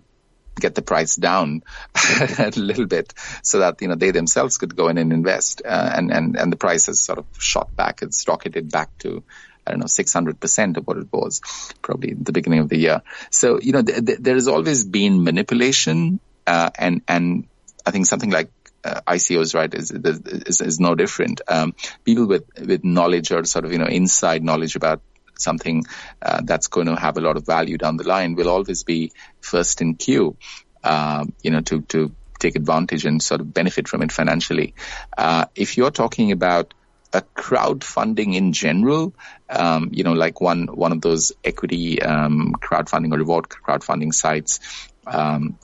[0.60, 1.64] get the price down
[2.40, 5.62] a little bit so that, you know, they themselves could go in and invest.
[5.66, 8.02] Uh, and, and, and the price has sort of shot back.
[8.02, 9.24] It's rocketed back to,
[9.68, 11.42] I don't know, 600% of what it was
[11.82, 13.02] probably at the beginning of the year.
[13.32, 17.48] So, you know, th- th- there has always been manipulation, uh, and, and
[17.86, 18.50] I think something like
[18.84, 21.42] uh, ICOs, right, is, is, is no different.
[21.48, 25.02] Um, people with, with knowledge or sort of, you know, inside knowledge about
[25.38, 25.84] something
[26.22, 29.12] uh, that's going to have a lot of value down the line will always be
[29.42, 30.38] first in queue,
[30.84, 34.74] uh, you know, to, to take advantage and sort of benefit from it financially.
[35.18, 36.74] Uh, if you're talking about
[37.14, 39.14] a crowdfunding in general,
[39.50, 44.60] um, you know, like one one of those equity um, crowdfunding or reward crowdfunding sites,
[45.06, 45.58] um,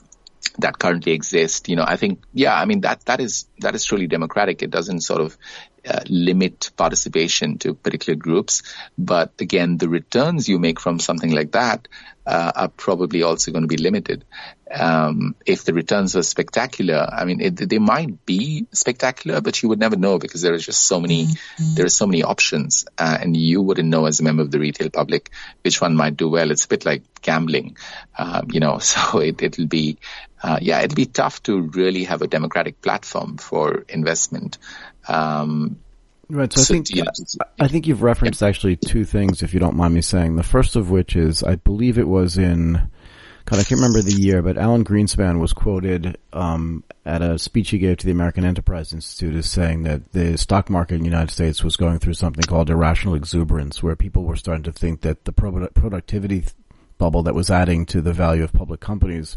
[0.58, 1.68] that currently exist.
[1.68, 4.62] You know, I think, yeah, I mean, that, that is, that is truly democratic.
[4.62, 5.36] It doesn't sort of
[5.88, 8.62] uh, limit participation to particular groups.
[8.98, 11.88] But again, the returns you make from something like that
[12.30, 14.24] uh, are probably also going to be limited.
[14.70, 19.68] Um, if the returns were spectacular, I mean, it, they might be spectacular, but you
[19.68, 21.74] would never know because there are just so many, mm-hmm.
[21.74, 24.60] there are so many options, uh, and you wouldn't know as a member of the
[24.60, 25.30] retail public
[25.62, 26.52] which one might do well.
[26.52, 27.76] It's a bit like gambling,
[28.16, 28.78] um, you know.
[28.90, 29.98] So it, it'll be,
[30.40, 34.58] uh, yeah, it'll be tough to really have a democratic platform for investment.
[35.08, 35.80] Um,
[36.30, 36.52] Right.
[36.52, 36.86] So, I think.
[37.58, 40.36] I think you've referenced actually two things, if you don't mind me saying.
[40.36, 42.74] The first of which is, I believe it was in,
[43.44, 47.70] God, I can't remember the year, but Alan Greenspan was quoted um, at a speech
[47.70, 51.08] he gave to the American Enterprise Institute as saying that the stock market in the
[51.08, 55.00] United States was going through something called irrational exuberance, where people were starting to think
[55.00, 56.44] that the productivity
[56.96, 59.36] bubble that was adding to the value of public companies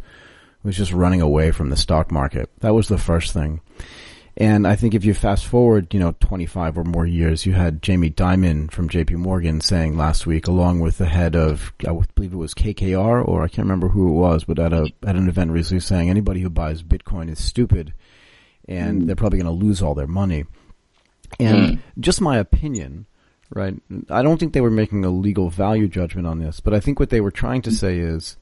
[0.61, 2.49] was just running away from the stock market.
[2.59, 3.61] That was the first thing.
[4.35, 7.83] And I think if you fast forward, you know, 25 or more years, you had
[7.83, 12.33] Jamie Dimon from JP Morgan saying last week, along with the head of, I believe
[12.33, 15.29] it was KKR, or I can't remember who it was, but at a, at an
[15.29, 17.93] event recently saying anybody who buys Bitcoin is stupid
[18.67, 19.05] and mm.
[19.05, 20.45] they're probably going to lose all their money.
[21.39, 21.79] And mm.
[21.99, 23.05] just my opinion,
[23.51, 23.75] right?
[24.09, 26.99] I don't think they were making a legal value judgment on this, but I think
[26.99, 28.37] what they were trying to say is,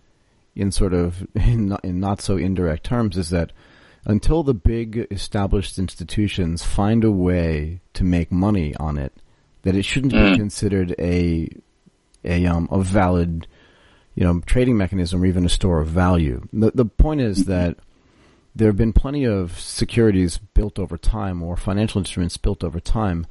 [0.55, 3.51] in sort of in not, in not so indirect terms, is that
[4.05, 9.13] until the big established institutions find a way to make money on it,
[9.63, 10.31] that it shouldn't mm.
[10.31, 11.49] be considered a
[12.23, 13.47] a um a valid
[14.15, 16.47] you know trading mechanism or even a store of value.
[16.53, 17.51] The the point is mm-hmm.
[17.51, 17.77] that
[18.55, 23.25] there have been plenty of securities built over time or financial instruments built over time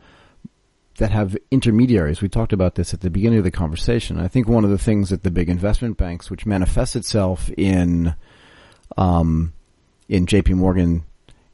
[0.96, 2.22] that have intermediaries.
[2.22, 4.18] We talked about this at the beginning of the conversation.
[4.18, 8.14] I think one of the things that the big investment banks, which manifests itself in
[8.96, 9.52] um,
[10.10, 10.54] in J.P.
[10.54, 11.04] Morgan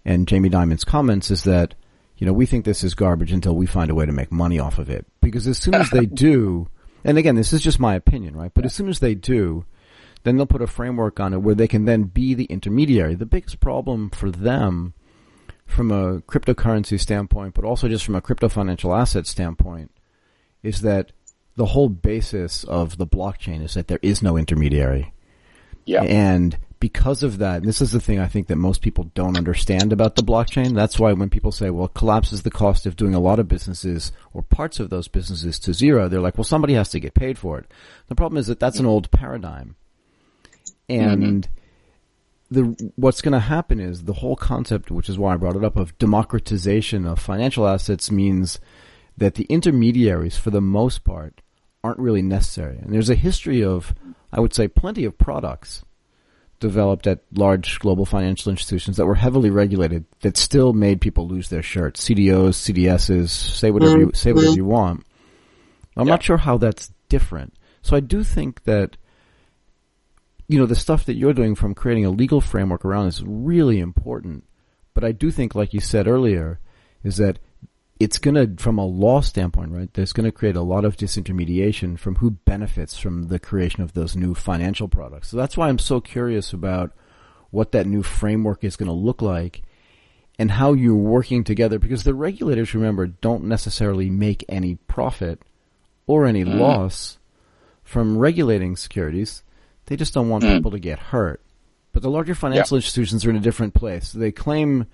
[0.05, 1.75] and Jamie Dimon's comments, is that
[2.16, 4.59] you know we think this is garbage until we find a way to make money
[4.59, 5.07] off of it.
[5.21, 6.69] Because as soon as they do,
[7.05, 8.53] and again, this is just my opinion, right?
[8.53, 9.66] But as soon as they do,
[10.25, 13.14] then they'll put a framework on it where they can then be the intermediary.
[13.14, 14.95] The biggest problem for them
[15.66, 19.90] from a cryptocurrency standpoint, but also just from a crypto financial asset standpoint,
[20.62, 21.12] is that
[21.57, 25.12] the whole basis of the blockchain is that there is no intermediary.
[25.85, 26.03] Yeah.
[26.03, 29.37] And because of that, and this is the thing I think that most people don't
[29.37, 30.75] understand about the blockchain.
[30.75, 33.49] That's why when people say, well, it collapses the cost of doing a lot of
[33.49, 37.15] businesses or parts of those businesses to zero, they're like, well, somebody has to get
[37.15, 37.71] paid for it.
[38.09, 39.77] The problem is that that's an old paradigm.
[40.89, 41.49] And
[42.51, 42.55] mm-hmm.
[42.55, 45.65] the what's going to happen is the whole concept, which is why I brought it
[45.65, 48.61] up, of democratization of financial assets means
[49.17, 51.41] that the intermediaries, for the most part,
[51.83, 52.77] aren't really necessary.
[52.79, 53.95] And there's a history of,
[54.31, 55.85] I would say, plenty of products
[56.61, 61.49] developed at large global financial institutions that were heavily regulated that still made people lose
[61.49, 62.03] their shirts.
[62.07, 64.59] CDOs, CDSs, say whatever you, say whatever mm-hmm.
[64.59, 65.07] you want.
[65.97, 66.14] I'm yeah.
[66.14, 67.55] not sure how that's different.
[67.83, 68.97] So I do think that
[70.49, 73.25] you know, the stuff that you're doing from creating a legal framework around this is
[73.27, 74.45] really important.
[74.95, 76.61] But I do think, like you said earlier,
[77.03, 77.38] is that
[77.99, 80.97] it's going to, from a law standpoint, right, there's going to create a lot of
[80.97, 85.29] disintermediation from who benefits from the creation of those new financial products.
[85.29, 86.93] So that's why I'm so curious about
[87.51, 89.63] what that new framework is going to look like
[90.39, 95.41] and how you're working together because the regulators, remember, don't necessarily make any profit
[96.07, 96.59] or any mm.
[96.59, 97.19] loss
[97.83, 99.43] from regulating securities.
[99.87, 100.55] They just don't want mm.
[100.55, 101.41] people to get hurt.
[101.93, 102.81] But the larger financial yeah.
[102.81, 104.13] institutions are in a different place.
[104.13, 104.87] They claim,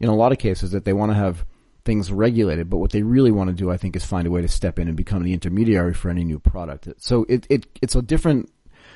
[0.00, 1.46] in a lot of cases, that they want to have
[1.84, 4.42] things regulated, but what they really want to do, I think, is find a way
[4.42, 6.88] to step in and become the intermediary for any new product.
[6.98, 8.52] So it, it it's a different,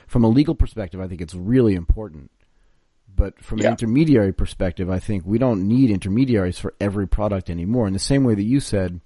[0.07, 2.31] from a legal perspective, I think it's really important.
[3.14, 3.68] But from yeah.
[3.68, 7.87] an intermediary perspective, I think we don't need intermediaries for every product anymore.
[7.87, 9.01] In the same way that you said,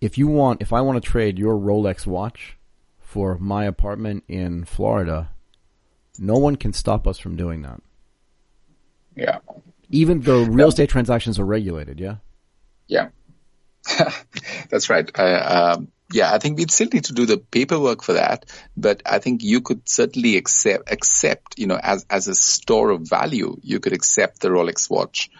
[0.00, 2.56] if you want, if I want to trade your Rolex watch
[2.98, 5.30] for my apartment in Florida,
[6.18, 7.80] no one can stop us from doing that.
[9.14, 9.38] Yeah.
[9.90, 12.16] Even though real estate transactions are regulated, yeah?
[12.86, 13.08] Yeah.
[14.70, 15.10] That's right.
[15.18, 18.46] um, yeah, I think we'd still need to do the paperwork for that,
[18.76, 23.02] but I think you could certainly accept, accept, you know, as, as a store of
[23.02, 25.30] value, you could accept the Rolex watch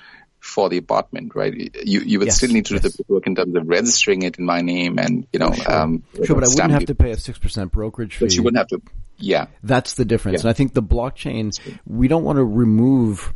[0.41, 1.53] for the apartment, right?
[1.85, 2.83] You you would yes, still need to yes.
[2.83, 5.53] do the paperwork in terms of registering it in my name and you know.
[5.53, 8.27] Sure, um, sure but I wouldn't have to pay a six percent brokerage fee.
[8.27, 8.83] But you wouldn't have to.
[9.19, 10.39] Yeah, that's the difference.
[10.39, 10.49] Yeah.
[10.49, 13.35] And I think the blockchain, we don't want to remove,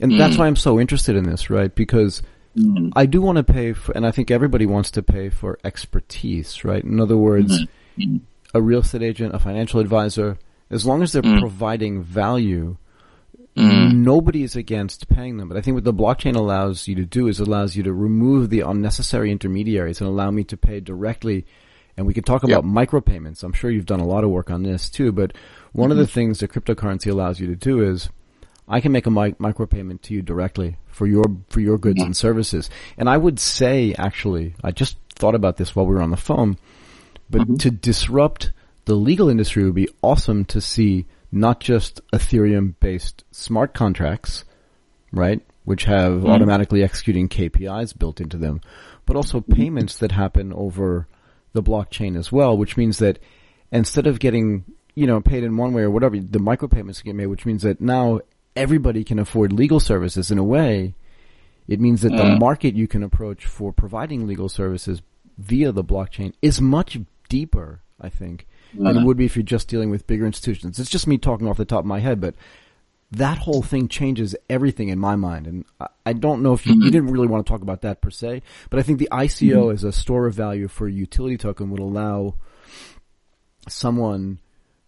[0.00, 0.18] and mm.
[0.18, 1.74] that's why I'm so interested in this, right?
[1.74, 2.22] Because.
[2.54, 2.92] Mm.
[2.94, 6.66] I do want to pay for, and I think everybody wants to pay for expertise,
[6.66, 6.84] right?
[6.84, 7.64] In other words,
[7.96, 8.18] mm-hmm.
[8.52, 10.36] a real estate agent, a financial advisor,
[10.68, 11.40] as long as they're mm.
[11.40, 12.76] providing value,
[13.56, 13.96] Mm.
[13.96, 17.28] Nobody is against paying them, but I think what the blockchain allows you to do
[17.28, 21.44] is allows you to remove the unnecessary intermediaries and allow me to pay directly.
[21.96, 22.88] And we can talk about yep.
[22.88, 23.42] micropayments.
[23.42, 25.34] I'm sure you've done a lot of work on this too, but
[25.72, 25.92] one mm-hmm.
[25.92, 26.14] of the mm-hmm.
[26.14, 28.08] things that cryptocurrency allows you to do is
[28.68, 32.06] I can make a mi- micropayment to you directly for your for your goods mm-hmm.
[32.06, 32.70] and services.
[32.96, 36.16] And I would say actually, I just thought about this while we were on the
[36.16, 36.58] phone,
[37.28, 37.56] but mm-hmm.
[37.56, 38.52] to disrupt
[38.84, 44.44] the legal industry would be awesome to see not just Ethereum based smart contracts,
[45.12, 45.40] right?
[45.64, 48.60] Which have mm automatically executing KPIs built into them,
[49.06, 51.06] but also payments that happen over
[51.52, 53.18] the blockchain as well, which means that
[53.70, 57.26] instead of getting, you know, paid in one way or whatever, the micropayments get made,
[57.26, 58.20] which means that now
[58.56, 60.94] everybody can afford legal services in a way.
[61.68, 65.00] It means that the market you can approach for providing legal services
[65.38, 66.98] via the blockchain is much
[67.28, 70.78] deeper, I think, than it would be if you're just dealing with bigger institutions.
[70.78, 72.34] It's just me talking off the top of my head, but
[73.12, 75.46] that whole thing changes everything in my mind.
[75.46, 76.82] And I, I don't know if you, mm-hmm.
[76.82, 79.54] you, didn't really want to talk about that per se, but I think the ICO
[79.54, 79.74] mm-hmm.
[79.74, 82.34] as a store of value for a utility token would allow
[83.68, 84.38] someone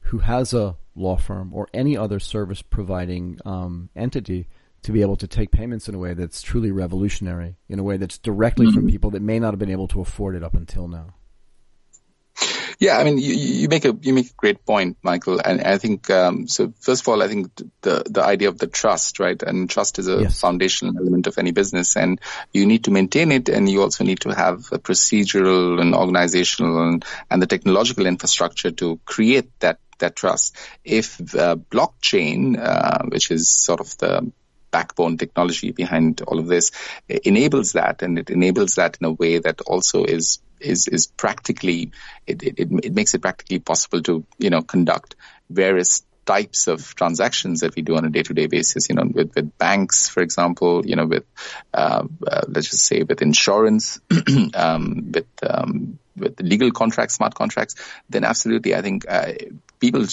[0.05, 4.49] who has a law firm or any other service providing um, entity
[4.83, 7.97] to be able to take payments in a way that's truly revolutionary, in a way
[7.97, 8.75] that's directly mm-hmm.
[8.75, 11.15] from people that may not have been able to afford it up until now.
[12.79, 15.79] Yeah, I mean, you, you, make a you make a great point, Michael, and I
[15.79, 16.73] think um, so.
[16.81, 20.09] First of all, I think the the idea of the trust, right, and trust is
[20.09, 20.41] a yes.
[20.41, 22.21] foundational element of any business, and
[22.53, 26.89] you need to maintain it, and you also need to have a procedural and organizational
[26.89, 30.57] and, and the technological infrastructure to create that that trust.
[30.85, 34.33] If blockchain, uh, which is sort of the
[34.71, 36.73] backbone technology behind all of this
[37.09, 41.93] enables that and it enables that in a way that also is is is practically
[42.27, 45.15] it, it, it makes it practically possible to you know conduct
[45.49, 49.59] various types of transactions that we do on a day-to-day basis, you know, with, with
[49.59, 51.25] banks, for example, you know, with,
[51.75, 54.01] uh, uh, let's just say with insurance,
[54.55, 57.75] um, with, um, with legal contracts, smart contracts,
[58.09, 59.33] then absolutely, I think, uh,
[59.81, 60.05] people,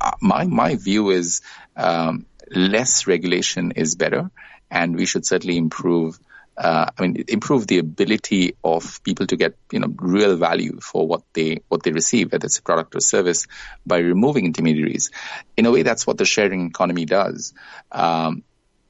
[0.00, 1.40] uh, my, my view is,
[1.76, 4.30] um, less regulation is better
[4.70, 6.18] and we should certainly improve
[6.56, 11.06] uh, I mean, improve the ability of people to get, you know, real value for
[11.06, 13.46] what they, what they receive, whether it's a product or service
[13.84, 15.10] by removing intermediaries.
[15.56, 17.52] In a way, that's what the sharing economy does.
[17.92, 18.42] Um,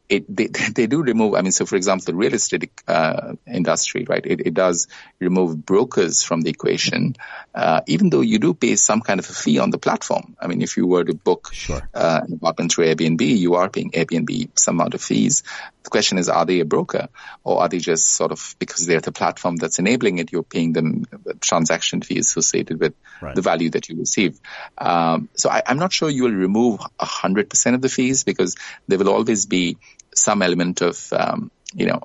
[0.09, 4.07] it, they, they do remove, I mean, so for example, the real estate uh, industry,
[4.09, 4.89] right, it, it does
[5.19, 7.17] remove brokers from the equation,
[7.55, 10.37] uh, even though you do pay some kind of a fee on the platform.
[10.41, 11.89] I mean, if you were to book sure.
[11.95, 15.43] uh, an apartment through Airbnb, you are paying Airbnb some amount of fees.
[15.83, 17.09] The question is, are they a broker
[17.45, 20.73] or are they just sort of, because they're the platform that's enabling it, you're paying
[20.73, 21.05] them
[21.41, 23.35] transaction fees associated with right.
[23.35, 24.41] the value that you receive.
[24.77, 28.57] Um, so I, I'm not sure you will remove 100% of the fees because
[28.89, 29.79] there will always be
[30.17, 32.03] some element of, um, you know,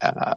[0.00, 0.34] uh,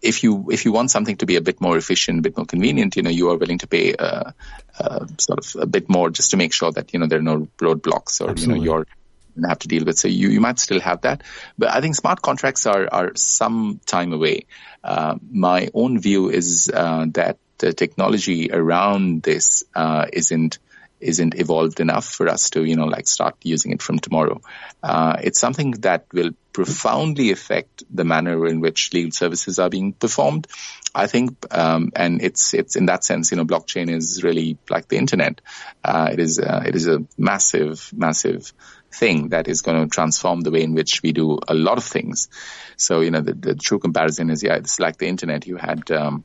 [0.00, 2.46] if you if you want something to be a bit more efficient, a bit more
[2.46, 4.30] convenient, you know, you are willing to pay uh,
[4.78, 7.22] uh, sort of a bit more just to make sure that you know there are
[7.22, 8.42] no roadblocks or Absolutely.
[8.42, 8.86] you know you're
[9.34, 9.98] going to have to deal with.
[9.98, 11.22] So you you might still have that,
[11.58, 14.46] but I think smart contracts are are some time away.
[14.82, 20.58] Uh, my own view is uh, that the technology around this uh, isn't
[21.04, 24.40] isn't evolved enough for us to, you know, like start using it from tomorrow.
[24.82, 29.92] Uh, it's something that will profoundly affect the manner in which legal services are being
[29.92, 30.46] performed.
[30.94, 34.88] I think, um, and it's it's in that sense, you know, blockchain is really like
[34.88, 35.40] the internet.
[35.82, 38.52] Uh, it is uh, it is a massive, massive
[38.92, 41.84] thing that is going to transform the way in which we do a lot of
[41.84, 42.28] things.
[42.76, 45.46] So, you know, the, the true comparison is, yeah, it's like the internet.
[45.46, 46.24] You had um,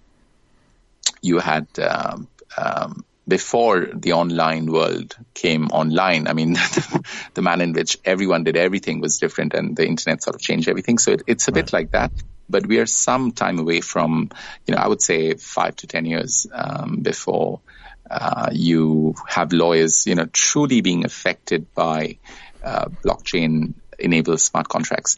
[1.22, 6.28] you had um, um, before the online world came online.
[6.28, 6.54] I mean,
[7.34, 10.68] the manner in which everyone did everything was different and the internet sort of changed
[10.68, 10.98] everything.
[10.98, 11.64] So it, it's a right.
[11.64, 12.12] bit like that.
[12.50, 14.32] But we are some time away from,
[14.66, 17.62] you know, I would say five to 10 years um, before
[18.10, 22.18] uh, you have lawyers, you know, truly being affected by
[22.64, 25.18] uh, blockchain enabled smart contracts.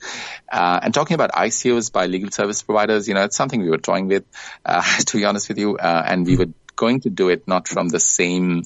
[0.51, 3.77] Uh, and talking about ICOs by legal service providers, you know, it's something we were
[3.77, 4.25] toying with,
[4.65, 7.67] uh, to be honest with you, uh, and we would going to do it not
[7.67, 8.63] from the same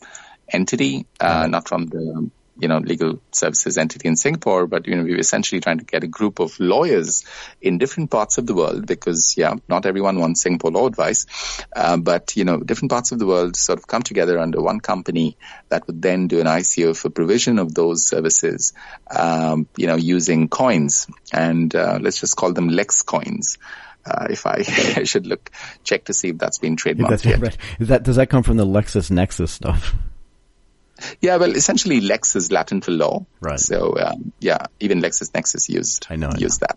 [0.47, 5.03] entity, uh, not from the you know legal services entity in Singapore, but you know
[5.03, 7.25] we are essentially trying to get a group of lawyers
[7.61, 11.25] in different parts of the world because yeah, not everyone wants Singapore law advice,
[11.75, 14.79] uh, but you know different parts of the world sort of come together under one
[14.79, 15.37] company
[15.69, 18.73] that would then do an ICO for provision of those services,
[19.11, 21.07] um, you know using coins.
[21.33, 23.57] And uh, let's just call them Lex coins.
[24.05, 24.57] Uh, if I,
[24.97, 25.49] I, should look
[25.83, 27.39] check to see if that's been trademarked that's yet.
[27.39, 27.57] Right.
[27.79, 29.95] Is that does that come from the LexisNexis stuff?
[31.21, 33.25] Yeah, well, essentially, Lex is Latin for law.
[33.41, 33.59] Right.
[33.59, 36.67] So um, yeah, even LexisNexis used I know, I used know.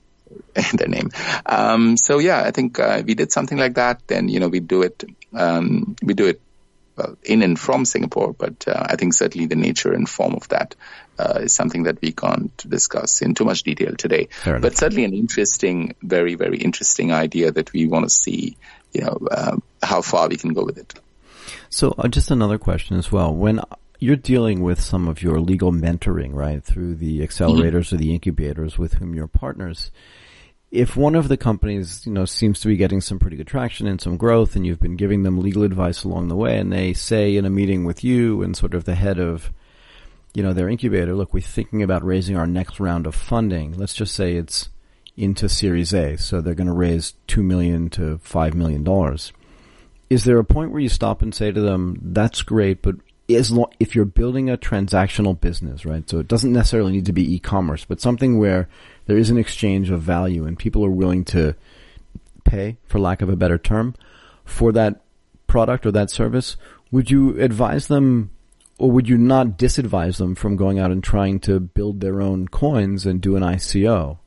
[0.54, 1.10] that in their name.
[1.46, 4.02] Um, so yeah, I think uh, we did something like that.
[4.06, 5.04] Then you know we do it.
[5.34, 6.40] Um, we do it
[6.98, 10.48] well, in and from Singapore, but uh, I think certainly the nature and form of
[10.48, 10.74] that
[11.18, 14.28] uh, is something that we can't discuss in too much detail today.
[14.44, 18.56] but certainly an interesting, very, very interesting idea that we want to see,
[18.92, 20.94] you know, uh, how far we can go with it.
[21.70, 23.32] So uh, just another question as well.
[23.34, 23.60] When
[24.00, 27.94] you're dealing with some of your legal mentoring, right, through the accelerators mm-hmm.
[27.94, 29.90] or the incubators with whom you're partners,
[30.70, 33.86] if one of the companies, you know, seems to be getting some pretty good traction
[33.86, 36.92] and some growth and you've been giving them legal advice along the way and they
[36.92, 39.50] say in a meeting with you and sort of the head of,
[40.34, 43.78] you know, their incubator, look, we're thinking about raising our next round of funding.
[43.78, 44.68] Let's just say it's
[45.16, 46.16] into Series A.
[46.18, 49.32] So they're going to raise two million to five million dollars.
[50.10, 52.96] Is there a point where you stop and say to them, that's great, but
[53.28, 56.08] as long, if you're building a transactional business, right?
[56.08, 58.68] So it doesn't necessarily need to be e-commerce, but something where
[59.06, 61.54] there is an exchange of value and people are willing to
[62.44, 63.94] pay, for lack of a better term,
[64.44, 65.02] for that
[65.46, 66.56] product or that service,
[66.90, 68.30] would you advise them
[68.78, 72.48] or would you not disadvise them from going out and trying to build their own
[72.48, 74.18] coins and do an ICO?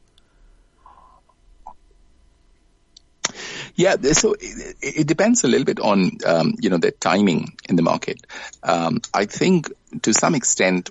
[3.76, 7.76] Yeah, so it, it, depends a little bit on um, you know the timing in
[7.76, 8.26] the market.
[8.64, 9.72] Um, I think
[10.04, 10.90] to some extent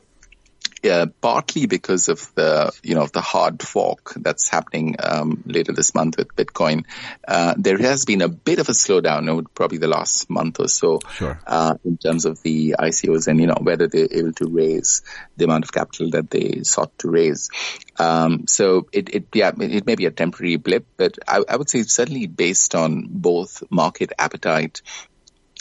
[0.85, 5.95] uh, partly because of the you know the hard fork that's happening um, later this
[5.95, 6.85] month with Bitcoin,
[7.26, 10.68] uh, there has been a bit of a slowdown over probably the last month or
[10.68, 11.41] so sure.
[11.47, 15.03] uh, in terms of the ICOs and you know whether they're able to raise
[15.37, 17.51] the amount of capital that they sought to raise.
[17.99, 21.68] Um, so it, it yeah it may be a temporary blip, but I, I would
[21.68, 24.83] say certainly based on both market appetite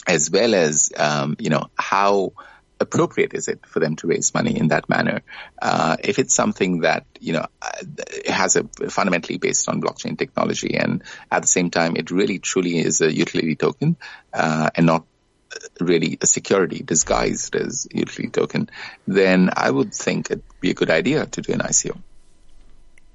[0.07, 2.33] as well as um, you know how
[2.79, 5.21] appropriate is it for them to raise money in that manner?
[5.61, 7.45] Uh, if it's something that you know
[8.27, 12.77] has a fundamentally based on blockchain technology, and at the same time it really truly
[12.79, 13.97] is a utility token
[14.33, 15.05] uh, and not
[15.79, 18.69] really a security disguised as utility token,
[19.07, 21.99] then I would think it'd be a good idea to do an ICO.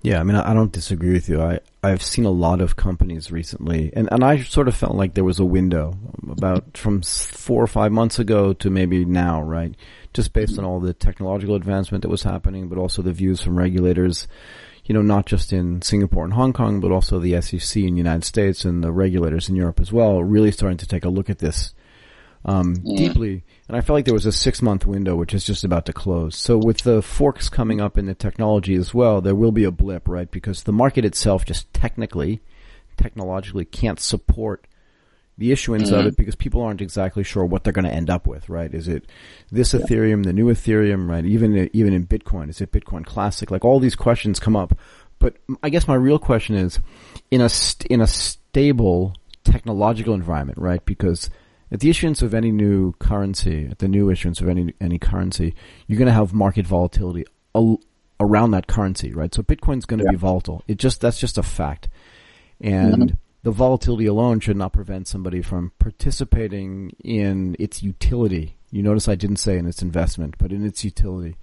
[0.05, 1.41] Yeah, I mean, I don't disagree with you.
[1.41, 5.15] I, I've seen a lot of companies recently, and, and I sort of felt like
[5.15, 5.97] there was a window
[6.31, 9.75] about from four or five months ago to maybe now, right?
[10.13, 13.57] Just based on all the technological advancement that was happening, but also the views from
[13.57, 14.29] regulators,
[14.85, 17.99] you know, not just in Singapore and Hong Kong, but also the SEC in the
[17.99, 21.31] United States and the regulators in Europe as well, really starting to take a look
[21.31, 21.73] at this
[22.45, 23.09] um, yeah.
[23.09, 25.87] deeply and I felt like there was a six month window which is just about
[25.87, 26.37] to close.
[26.37, 29.71] So with the forks coming up in the technology as well, there will be a
[29.71, 30.31] blip, right?
[30.31, 32.43] Because the market itself just technically,
[32.97, 34.67] technologically can't support
[35.37, 36.01] the issuance mm-hmm.
[36.01, 38.73] of it because people aren't exactly sure what they're going to end up with, right?
[38.73, 39.07] Is it
[39.51, 39.81] this yeah.
[39.81, 41.25] Ethereum, the new Ethereum, right?
[41.25, 43.51] Even even in Bitcoin, is it Bitcoin Classic?
[43.51, 44.79] Like all these questions come up.
[45.19, 46.79] But I guess my real question is,
[47.31, 50.85] in a st- in a stable technological environment, right?
[50.85, 51.31] Because
[51.75, 55.57] at the issuance of any new currency, at the new issuance of any any currency,
[55.89, 57.81] you're going to have market volatility al-
[58.21, 59.35] around that currency, right?
[59.35, 60.13] So Bitcoin's going to yeah.
[60.13, 60.63] be volatile.
[60.69, 61.89] It just that's just a fact,
[62.61, 63.15] and mm-hmm.
[63.43, 68.57] the volatility alone should not prevent somebody from participating in its utility.
[68.71, 71.37] You notice I didn't say in its investment, but in its utility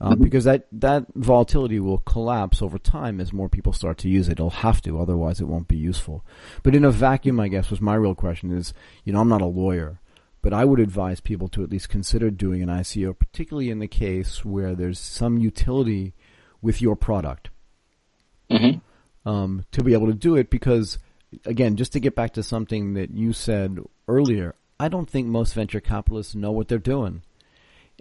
[0.00, 0.22] uh, mm-hmm.
[0.22, 4.32] because that that volatility will collapse over time as more people start to use it.
[4.32, 6.24] It'll have to, otherwise it won't be useful.
[6.62, 8.72] But in a vacuum, I guess was my real question is,
[9.04, 10.00] you know, I'm not a lawyer,
[10.40, 13.88] but I would advise people to at least consider doing an ICO, particularly in the
[13.88, 16.14] case where there's some utility
[16.62, 17.50] with your product.
[18.50, 18.78] Mm-hmm.
[19.28, 20.98] Um, to be able to do it, because
[21.44, 25.54] again, just to get back to something that you said earlier, I don't think most
[25.54, 27.22] venture capitalists know what they're doing.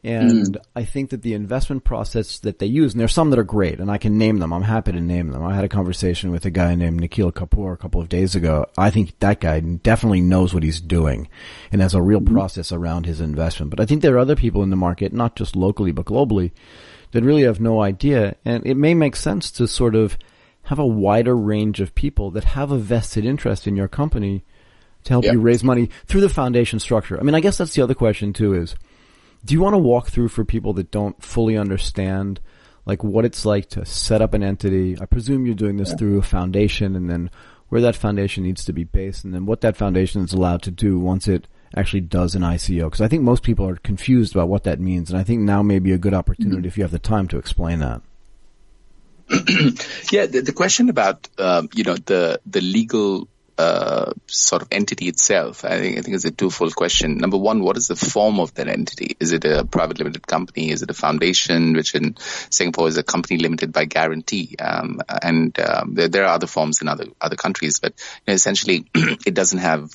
[0.04, 0.62] And mm.
[0.76, 3.80] I think that the investment process that they use, and there's some that are great,
[3.80, 4.54] and I can name them.
[4.54, 5.44] I'm happy to name them.
[5.44, 8.68] I had a conversation with a guy named Nikhil Kapoor a couple of days ago.
[8.78, 11.30] I think that guy definitely knows what he's doing
[11.72, 12.32] and has a real mm.
[12.32, 13.72] process around his investment.
[13.72, 16.52] But I think there are other people in the market, not just locally, but globally,
[17.12, 18.36] that really have no idea.
[18.46, 20.18] And it may make sense to sort of
[20.64, 24.44] have a wider range of people that have a vested interest in your company
[25.06, 25.34] to help yep.
[25.34, 27.20] you raise money through the foundation structure.
[27.20, 28.76] I mean, I guess that's the other question too is,
[29.46, 32.40] do you want to walk through for people that don't fully understand
[32.86, 34.98] like what it's like to set up an entity?
[35.00, 37.30] I presume you're doing this through a foundation and then
[37.70, 40.72] where that foundation needs to be based and then what that foundation is allowed to
[40.72, 42.86] do once it actually does an ICO.
[42.86, 45.10] Because I think most people are confused about what that means.
[45.10, 46.68] And I think now may be a good opportunity mm-hmm.
[46.68, 48.02] if you have the time to explain that.
[50.12, 53.28] yeah, the, the, question about um, you know the the legal
[53.58, 55.66] uh, sort of entity itself?
[55.66, 57.18] I think I think it's a twofold question.
[57.18, 59.16] Number one, what is the form of that entity?
[59.20, 60.70] Is it a private limited company?
[60.72, 62.16] Is it a foundation, which in
[62.50, 64.56] Singapore is a company limited by guarantee?
[64.60, 68.34] Um, and um, there, there, are other forms in other other countries, but you know,
[68.34, 69.92] essentially, it doesn't have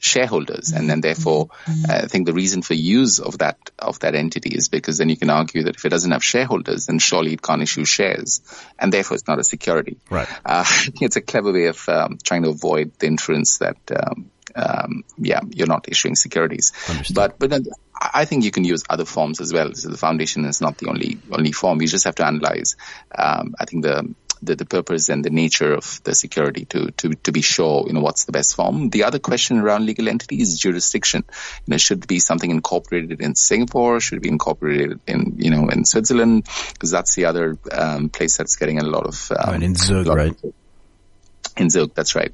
[0.00, 1.90] shareholders, and then therefore, mm-hmm.
[1.90, 5.08] uh, I think the reason for use of that of that entity is because then
[5.08, 8.40] you can argue that if it doesn't have shareholders, then surely it can't issue shares,
[8.78, 9.98] and therefore it's not a security.
[10.10, 10.28] Right.
[10.44, 10.64] Uh,
[11.00, 13.76] it's a clever way of um, trying to avoid the inference that.
[13.94, 17.14] Um, um, yeah, you're not issuing securities, Understood.
[17.14, 17.66] but but then
[18.00, 19.72] I think you can use other forms as well.
[19.74, 21.80] So the foundation is not the only only form.
[21.80, 22.76] You just have to analyze.
[23.16, 27.10] Um, I think the the, the purpose and the nature of the security to, to,
[27.10, 28.90] to be sure, you know, what's the best form.
[28.90, 31.24] The other question around legal entity is jurisdiction.
[31.66, 34.00] You know, should be something incorporated in Singapore?
[34.00, 36.48] Should it be incorporated in, you know, in Switzerland?
[36.72, 39.30] Because that's the other um, place that's getting a lot of.
[39.30, 40.32] Um, and in Zug, right?
[40.44, 40.52] Of,
[41.56, 42.32] in Zug, that's right.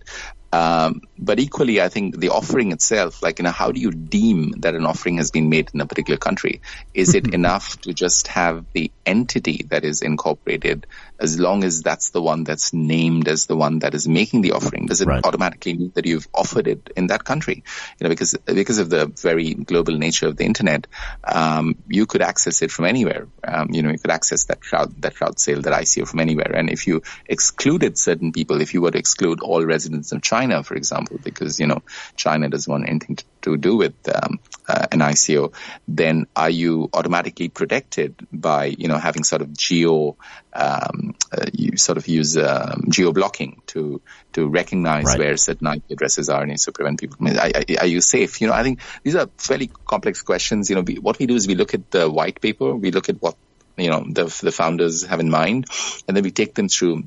[0.55, 4.53] Um, but equally, I think the offering itself, like, you know, how do you deem
[4.59, 6.61] that an offering has been made in a particular country?
[6.93, 10.87] Is it enough to just have the entity that is incorporated
[11.19, 14.53] as long as that's the one that's named as the one that is making the
[14.53, 14.87] offering?
[14.87, 15.25] Does it right.
[15.25, 17.65] automatically mean that you've offered it in that country?
[17.99, 20.87] You know, because, because of the very global nature of the internet,
[21.25, 23.27] um, you could access it from anywhere.
[23.47, 26.55] Um, you know, you could access that crowd, that crowd sale, that ICO from anywhere.
[26.55, 30.45] And if you excluded certain people, if you were to exclude all residents of China,
[30.45, 31.82] China, for example, because, you know,
[32.16, 35.53] China doesn't want anything to, to do with um, uh, an ICO,
[35.86, 40.16] then are you automatically protected by, you know, having sort of geo,
[40.53, 44.01] um, uh, you sort of use um, geo blocking to
[44.32, 45.18] to recognize right.
[45.18, 47.26] where certain IP addresses are and to prevent people from.
[47.28, 48.40] Are, are, you safe?
[48.40, 50.70] You know, I think these are fairly complex questions.
[50.70, 53.09] You know, we, what we do is we look at the white paper, we look
[53.09, 53.36] at what
[53.76, 55.66] you know the the founders have in mind,
[56.09, 57.05] and then we take them through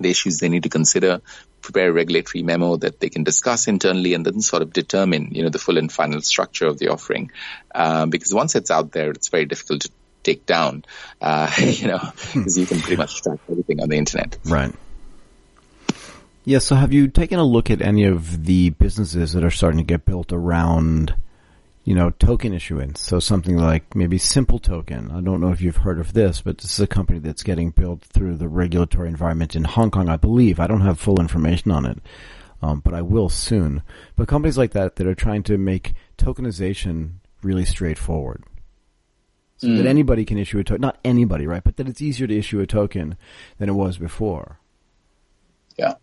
[0.00, 1.20] the issues they need to consider,
[1.64, 5.42] prepare a regulatory memo that they can discuss internally and then sort of determine, you
[5.42, 7.30] know, the full and final structure of the offering.
[7.74, 9.90] Um, because once it's out there, it's very difficult to
[10.22, 10.84] take down,
[11.20, 12.00] uh, you know,
[12.32, 14.38] because you can pretty much track everything on the internet.
[14.44, 14.74] Right.
[16.44, 16.58] Yeah.
[16.58, 19.84] So have you taken a look at any of the businesses that are starting to
[19.84, 21.14] get built around
[21.84, 23.00] you know, token issuance.
[23.00, 25.10] So something like maybe Simple Token.
[25.10, 27.70] I don't know if you've heard of this, but this is a company that's getting
[27.70, 30.58] built through the regulatory environment in Hong Kong, I believe.
[30.58, 31.98] I don't have full information on it,
[32.62, 33.82] um, but I will soon.
[34.16, 38.44] But companies like that that are trying to make tokenization really straightforward.
[39.58, 39.76] So mm.
[39.76, 40.80] that anybody can issue a token.
[40.80, 41.62] Not anybody, right?
[41.62, 43.18] But that it's easier to issue a token
[43.58, 44.58] than it was before.
[45.76, 45.94] Yeah.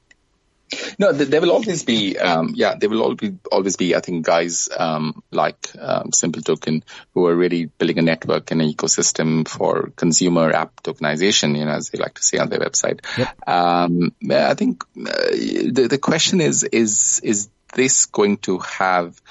[0.97, 4.25] No, there will always be, um, yeah, there will always be, always be, I think,
[4.25, 9.47] guys um, like um, Simple Token who are really building a network and an ecosystem
[9.47, 13.01] for consumer app tokenization, you know, as they like to say on their website.
[13.17, 13.47] Yep.
[13.47, 15.31] Um, I think uh,
[15.71, 19.21] the the question is is is this going to have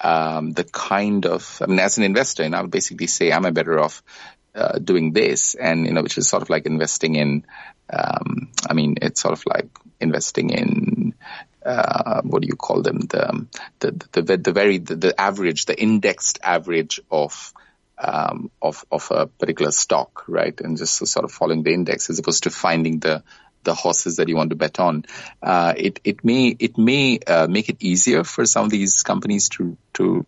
[0.00, 3.44] um, the kind of, I mean, as an investor, and I would basically say I'm
[3.44, 4.02] a better off
[4.54, 7.46] uh, doing this, and you know, which is sort of like investing in.
[7.92, 9.68] Um, I mean, it's sort of like
[10.02, 11.14] investing in
[11.64, 13.00] uh, what do you call them?
[13.00, 13.46] The
[13.78, 17.52] the the, the, the very the, the, average, the indexed average of
[17.98, 20.58] um, of of a particular stock, right?
[20.60, 23.22] And just sort of following the index as opposed to finding the
[23.64, 25.04] the horses that you want to bet on.
[25.40, 29.48] Uh, it it may it may uh, make it easier for some of these companies
[29.50, 30.26] to to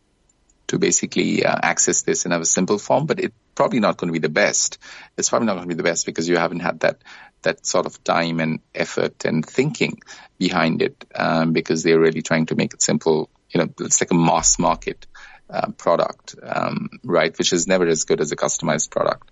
[0.67, 4.13] to basically uh, access this in a simple form, but it's probably not going to
[4.13, 4.79] be the best.
[5.17, 7.03] It's probably not going to be the best because you haven't had that
[7.45, 10.01] that sort of time and effort and thinking
[10.39, 13.31] behind it um, because they're really trying to make it simple.
[13.51, 15.07] You know, it's like a mass market
[15.49, 17.37] uh, product, um, right?
[17.39, 19.31] Which is never as good as a customized product.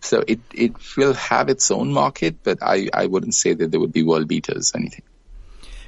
[0.00, 3.80] So it, it will have its own market, but I, I wouldn't say that there
[3.80, 5.04] would be world beaters or anything.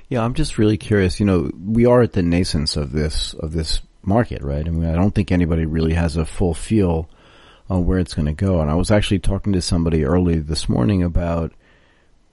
[0.08, 1.18] Yeah, I'm just really curious.
[1.18, 4.66] You know, we are at the nascence of this of this market, right?
[4.66, 7.08] I mean, I don't think anybody really has a full feel
[7.68, 8.60] on where it's going to go.
[8.60, 11.52] And I was actually talking to somebody early this morning about,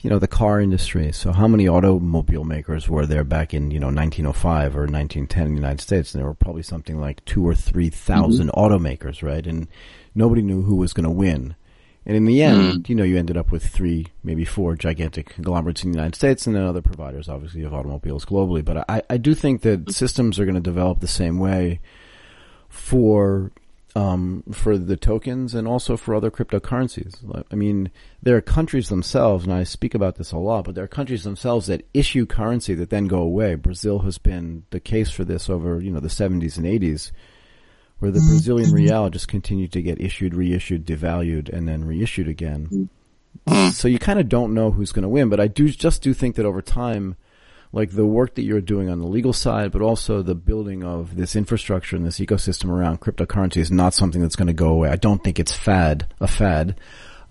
[0.01, 1.11] you know, the car industry.
[1.11, 5.51] So how many automobile makers were there back in, you know, 1905 or 1910 in
[5.51, 6.13] the United States?
[6.13, 8.59] And there were probably something like two or 3,000 mm-hmm.
[8.59, 9.45] automakers, right?
[9.45, 9.67] And
[10.15, 11.55] nobody knew who was going to win.
[12.03, 12.89] And in the end, mm.
[12.89, 16.47] you know, you ended up with three, maybe four gigantic conglomerates in the United States
[16.47, 18.65] and then other providers, obviously, of automobiles globally.
[18.65, 19.93] But I, I do think that mm.
[19.93, 21.79] systems are going to develop the same way
[22.69, 23.51] for,
[23.95, 27.45] um, for the tokens and also for other cryptocurrencies.
[27.51, 30.83] I mean, there are countries themselves, and I speak about this a lot, but there
[30.83, 33.55] are countries themselves that issue currency that then go away.
[33.55, 37.11] Brazil has been the case for this over, you know, the 70s and 80s
[38.01, 42.89] where the Brazilian real just continued to get issued, reissued, devalued, and then reissued again.
[43.73, 46.13] So you kind of don't know who's going to win, but I do just do
[46.13, 47.15] think that over time,
[47.73, 51.15] like the work that you're doing on the legal side, but also the building of
[51.15, 54.89] this infrastructure and this ecosystem around cryptocurrency is not something that's going to go away.
[54.89, 56.75] I don't think it's fad, a fad.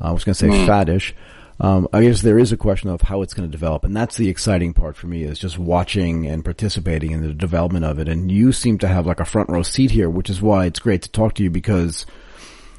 [0.00, 0.66] Uh, I was going to say mm.
[0.66, 1.12] faddish.
[1.60, 4.16] Um, I guess there is a question of how it's going to develop, and that's
[4.16, 8.08] the exciting part for me is just watching and participating in the development of it.
[8.08, 10.78] And you seem to have like a front row seat here, which is why it's
[10.78, 12.06] great to talk to you because,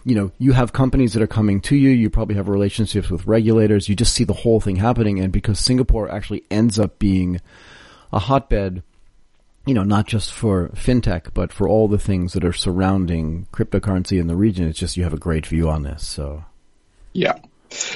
[0.03, 1.89] you know, you have companies that are coming to you.
[1.89, 3.87] You probably have relationships with regulators.
[3.87, 7.39] You just see the whole thing happening, and because Singapore actually ends up being
[8.11, 8.83] a hotbed
[9.65, 14.19] you know, not just for fintech, but for all the things that are surrounding cryptocurrency
[14.19, 14.67] in the region.
[14.67, 16.05] It's just you have a great view on this.
[16.05, 16.43] So,
[17.13, 17.35] yeah,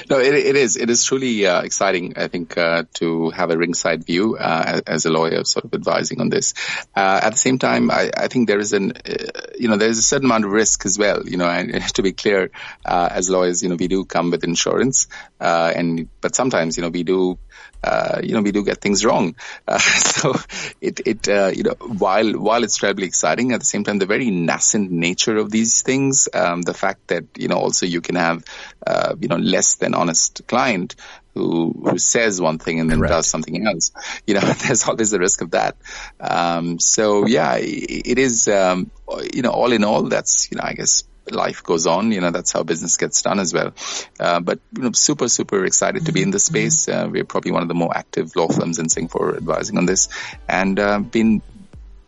[0.09, 0.77] no, it, it is.
[0.77, 5.05] It is truly uh, exciting, I think, uh, to have a ringside view uh, as
[5.05, 6.53] a lawyer, sort of advising on this.
[6.95, 9.13] Uh, at the same time, I, I think there is an, uh,
[9.57, 11.27] you know, there is a certain amount of risk as well.
[11.27, 12.51] You know, and to be clear,
[12.85, 15.07] uh, as lawyers, you know, we do come with insurance,
[15.39, 17.37] and but sometimes, you know, we do
[17.85, 19.35] uh, you know, we do get things wrong.
[19.67, 20.35] Uh, so
[20.79, 24.05] it, it, uh, you know, while, while it's terribly exciting, at the same time, the
[24.05, 28.15] very nascent nature of these things, um, the fact that, you know, also you can
[28.15, 28.43] have,
[28.85, 30.95] uh, you know, less than honest client
[31.33, 33.11] who, who says one thing and then Correct.
[33.11, 33.91] does something else.
[34.27, 35.75] You know, there's always the risk of that.
[36.19, 38.91] Um, so yeah, it, it is, um,
[39.33, 42.11] you know, all in all, that's, you know, I guess life goes on.
[42.11, 43.73] You know, that's how business gets done as well.
[44.19, 46.87] Uh, but you know, super, super excited to be in this space.
[46.87, 50.09] Uh, we're probably one of the more active law firms in Singapore advising on this,
[50.47, 51.41] and uh, been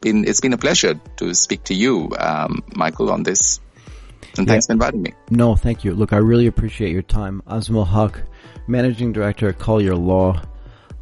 [0.01, 3.59] been it's been a pleasure to speak to you, um, Michael, on this.
[4.37, 4.67] And thanks yeah.
[4.67, 5.13] for inviting me.
[5.29, 5.93] No, thank you.
[5.93, 8.21] Look, I really appreciate your time, Azmul Haque,
[8.67, 10.41] Managing Director at Collyer Law,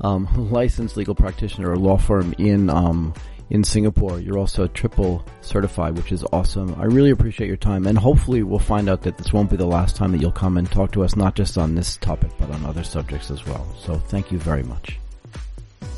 [0.01, 3.13] um, licensed legal practitioner, or law firm in um,
[3.49, 4.19] in Singapore.
[4.19, 6.75] You're also triple certified, which is awesome.
[6.79, 9.65] I really appreciate your time, and hopefully we'll find out that this won't be the
[9.65, 12.49] last time that you'll come and talk to us, not just on this topic, but
[12.51, 13.67] on other subjects as well.
[13.79, 14.99] So thank you very much.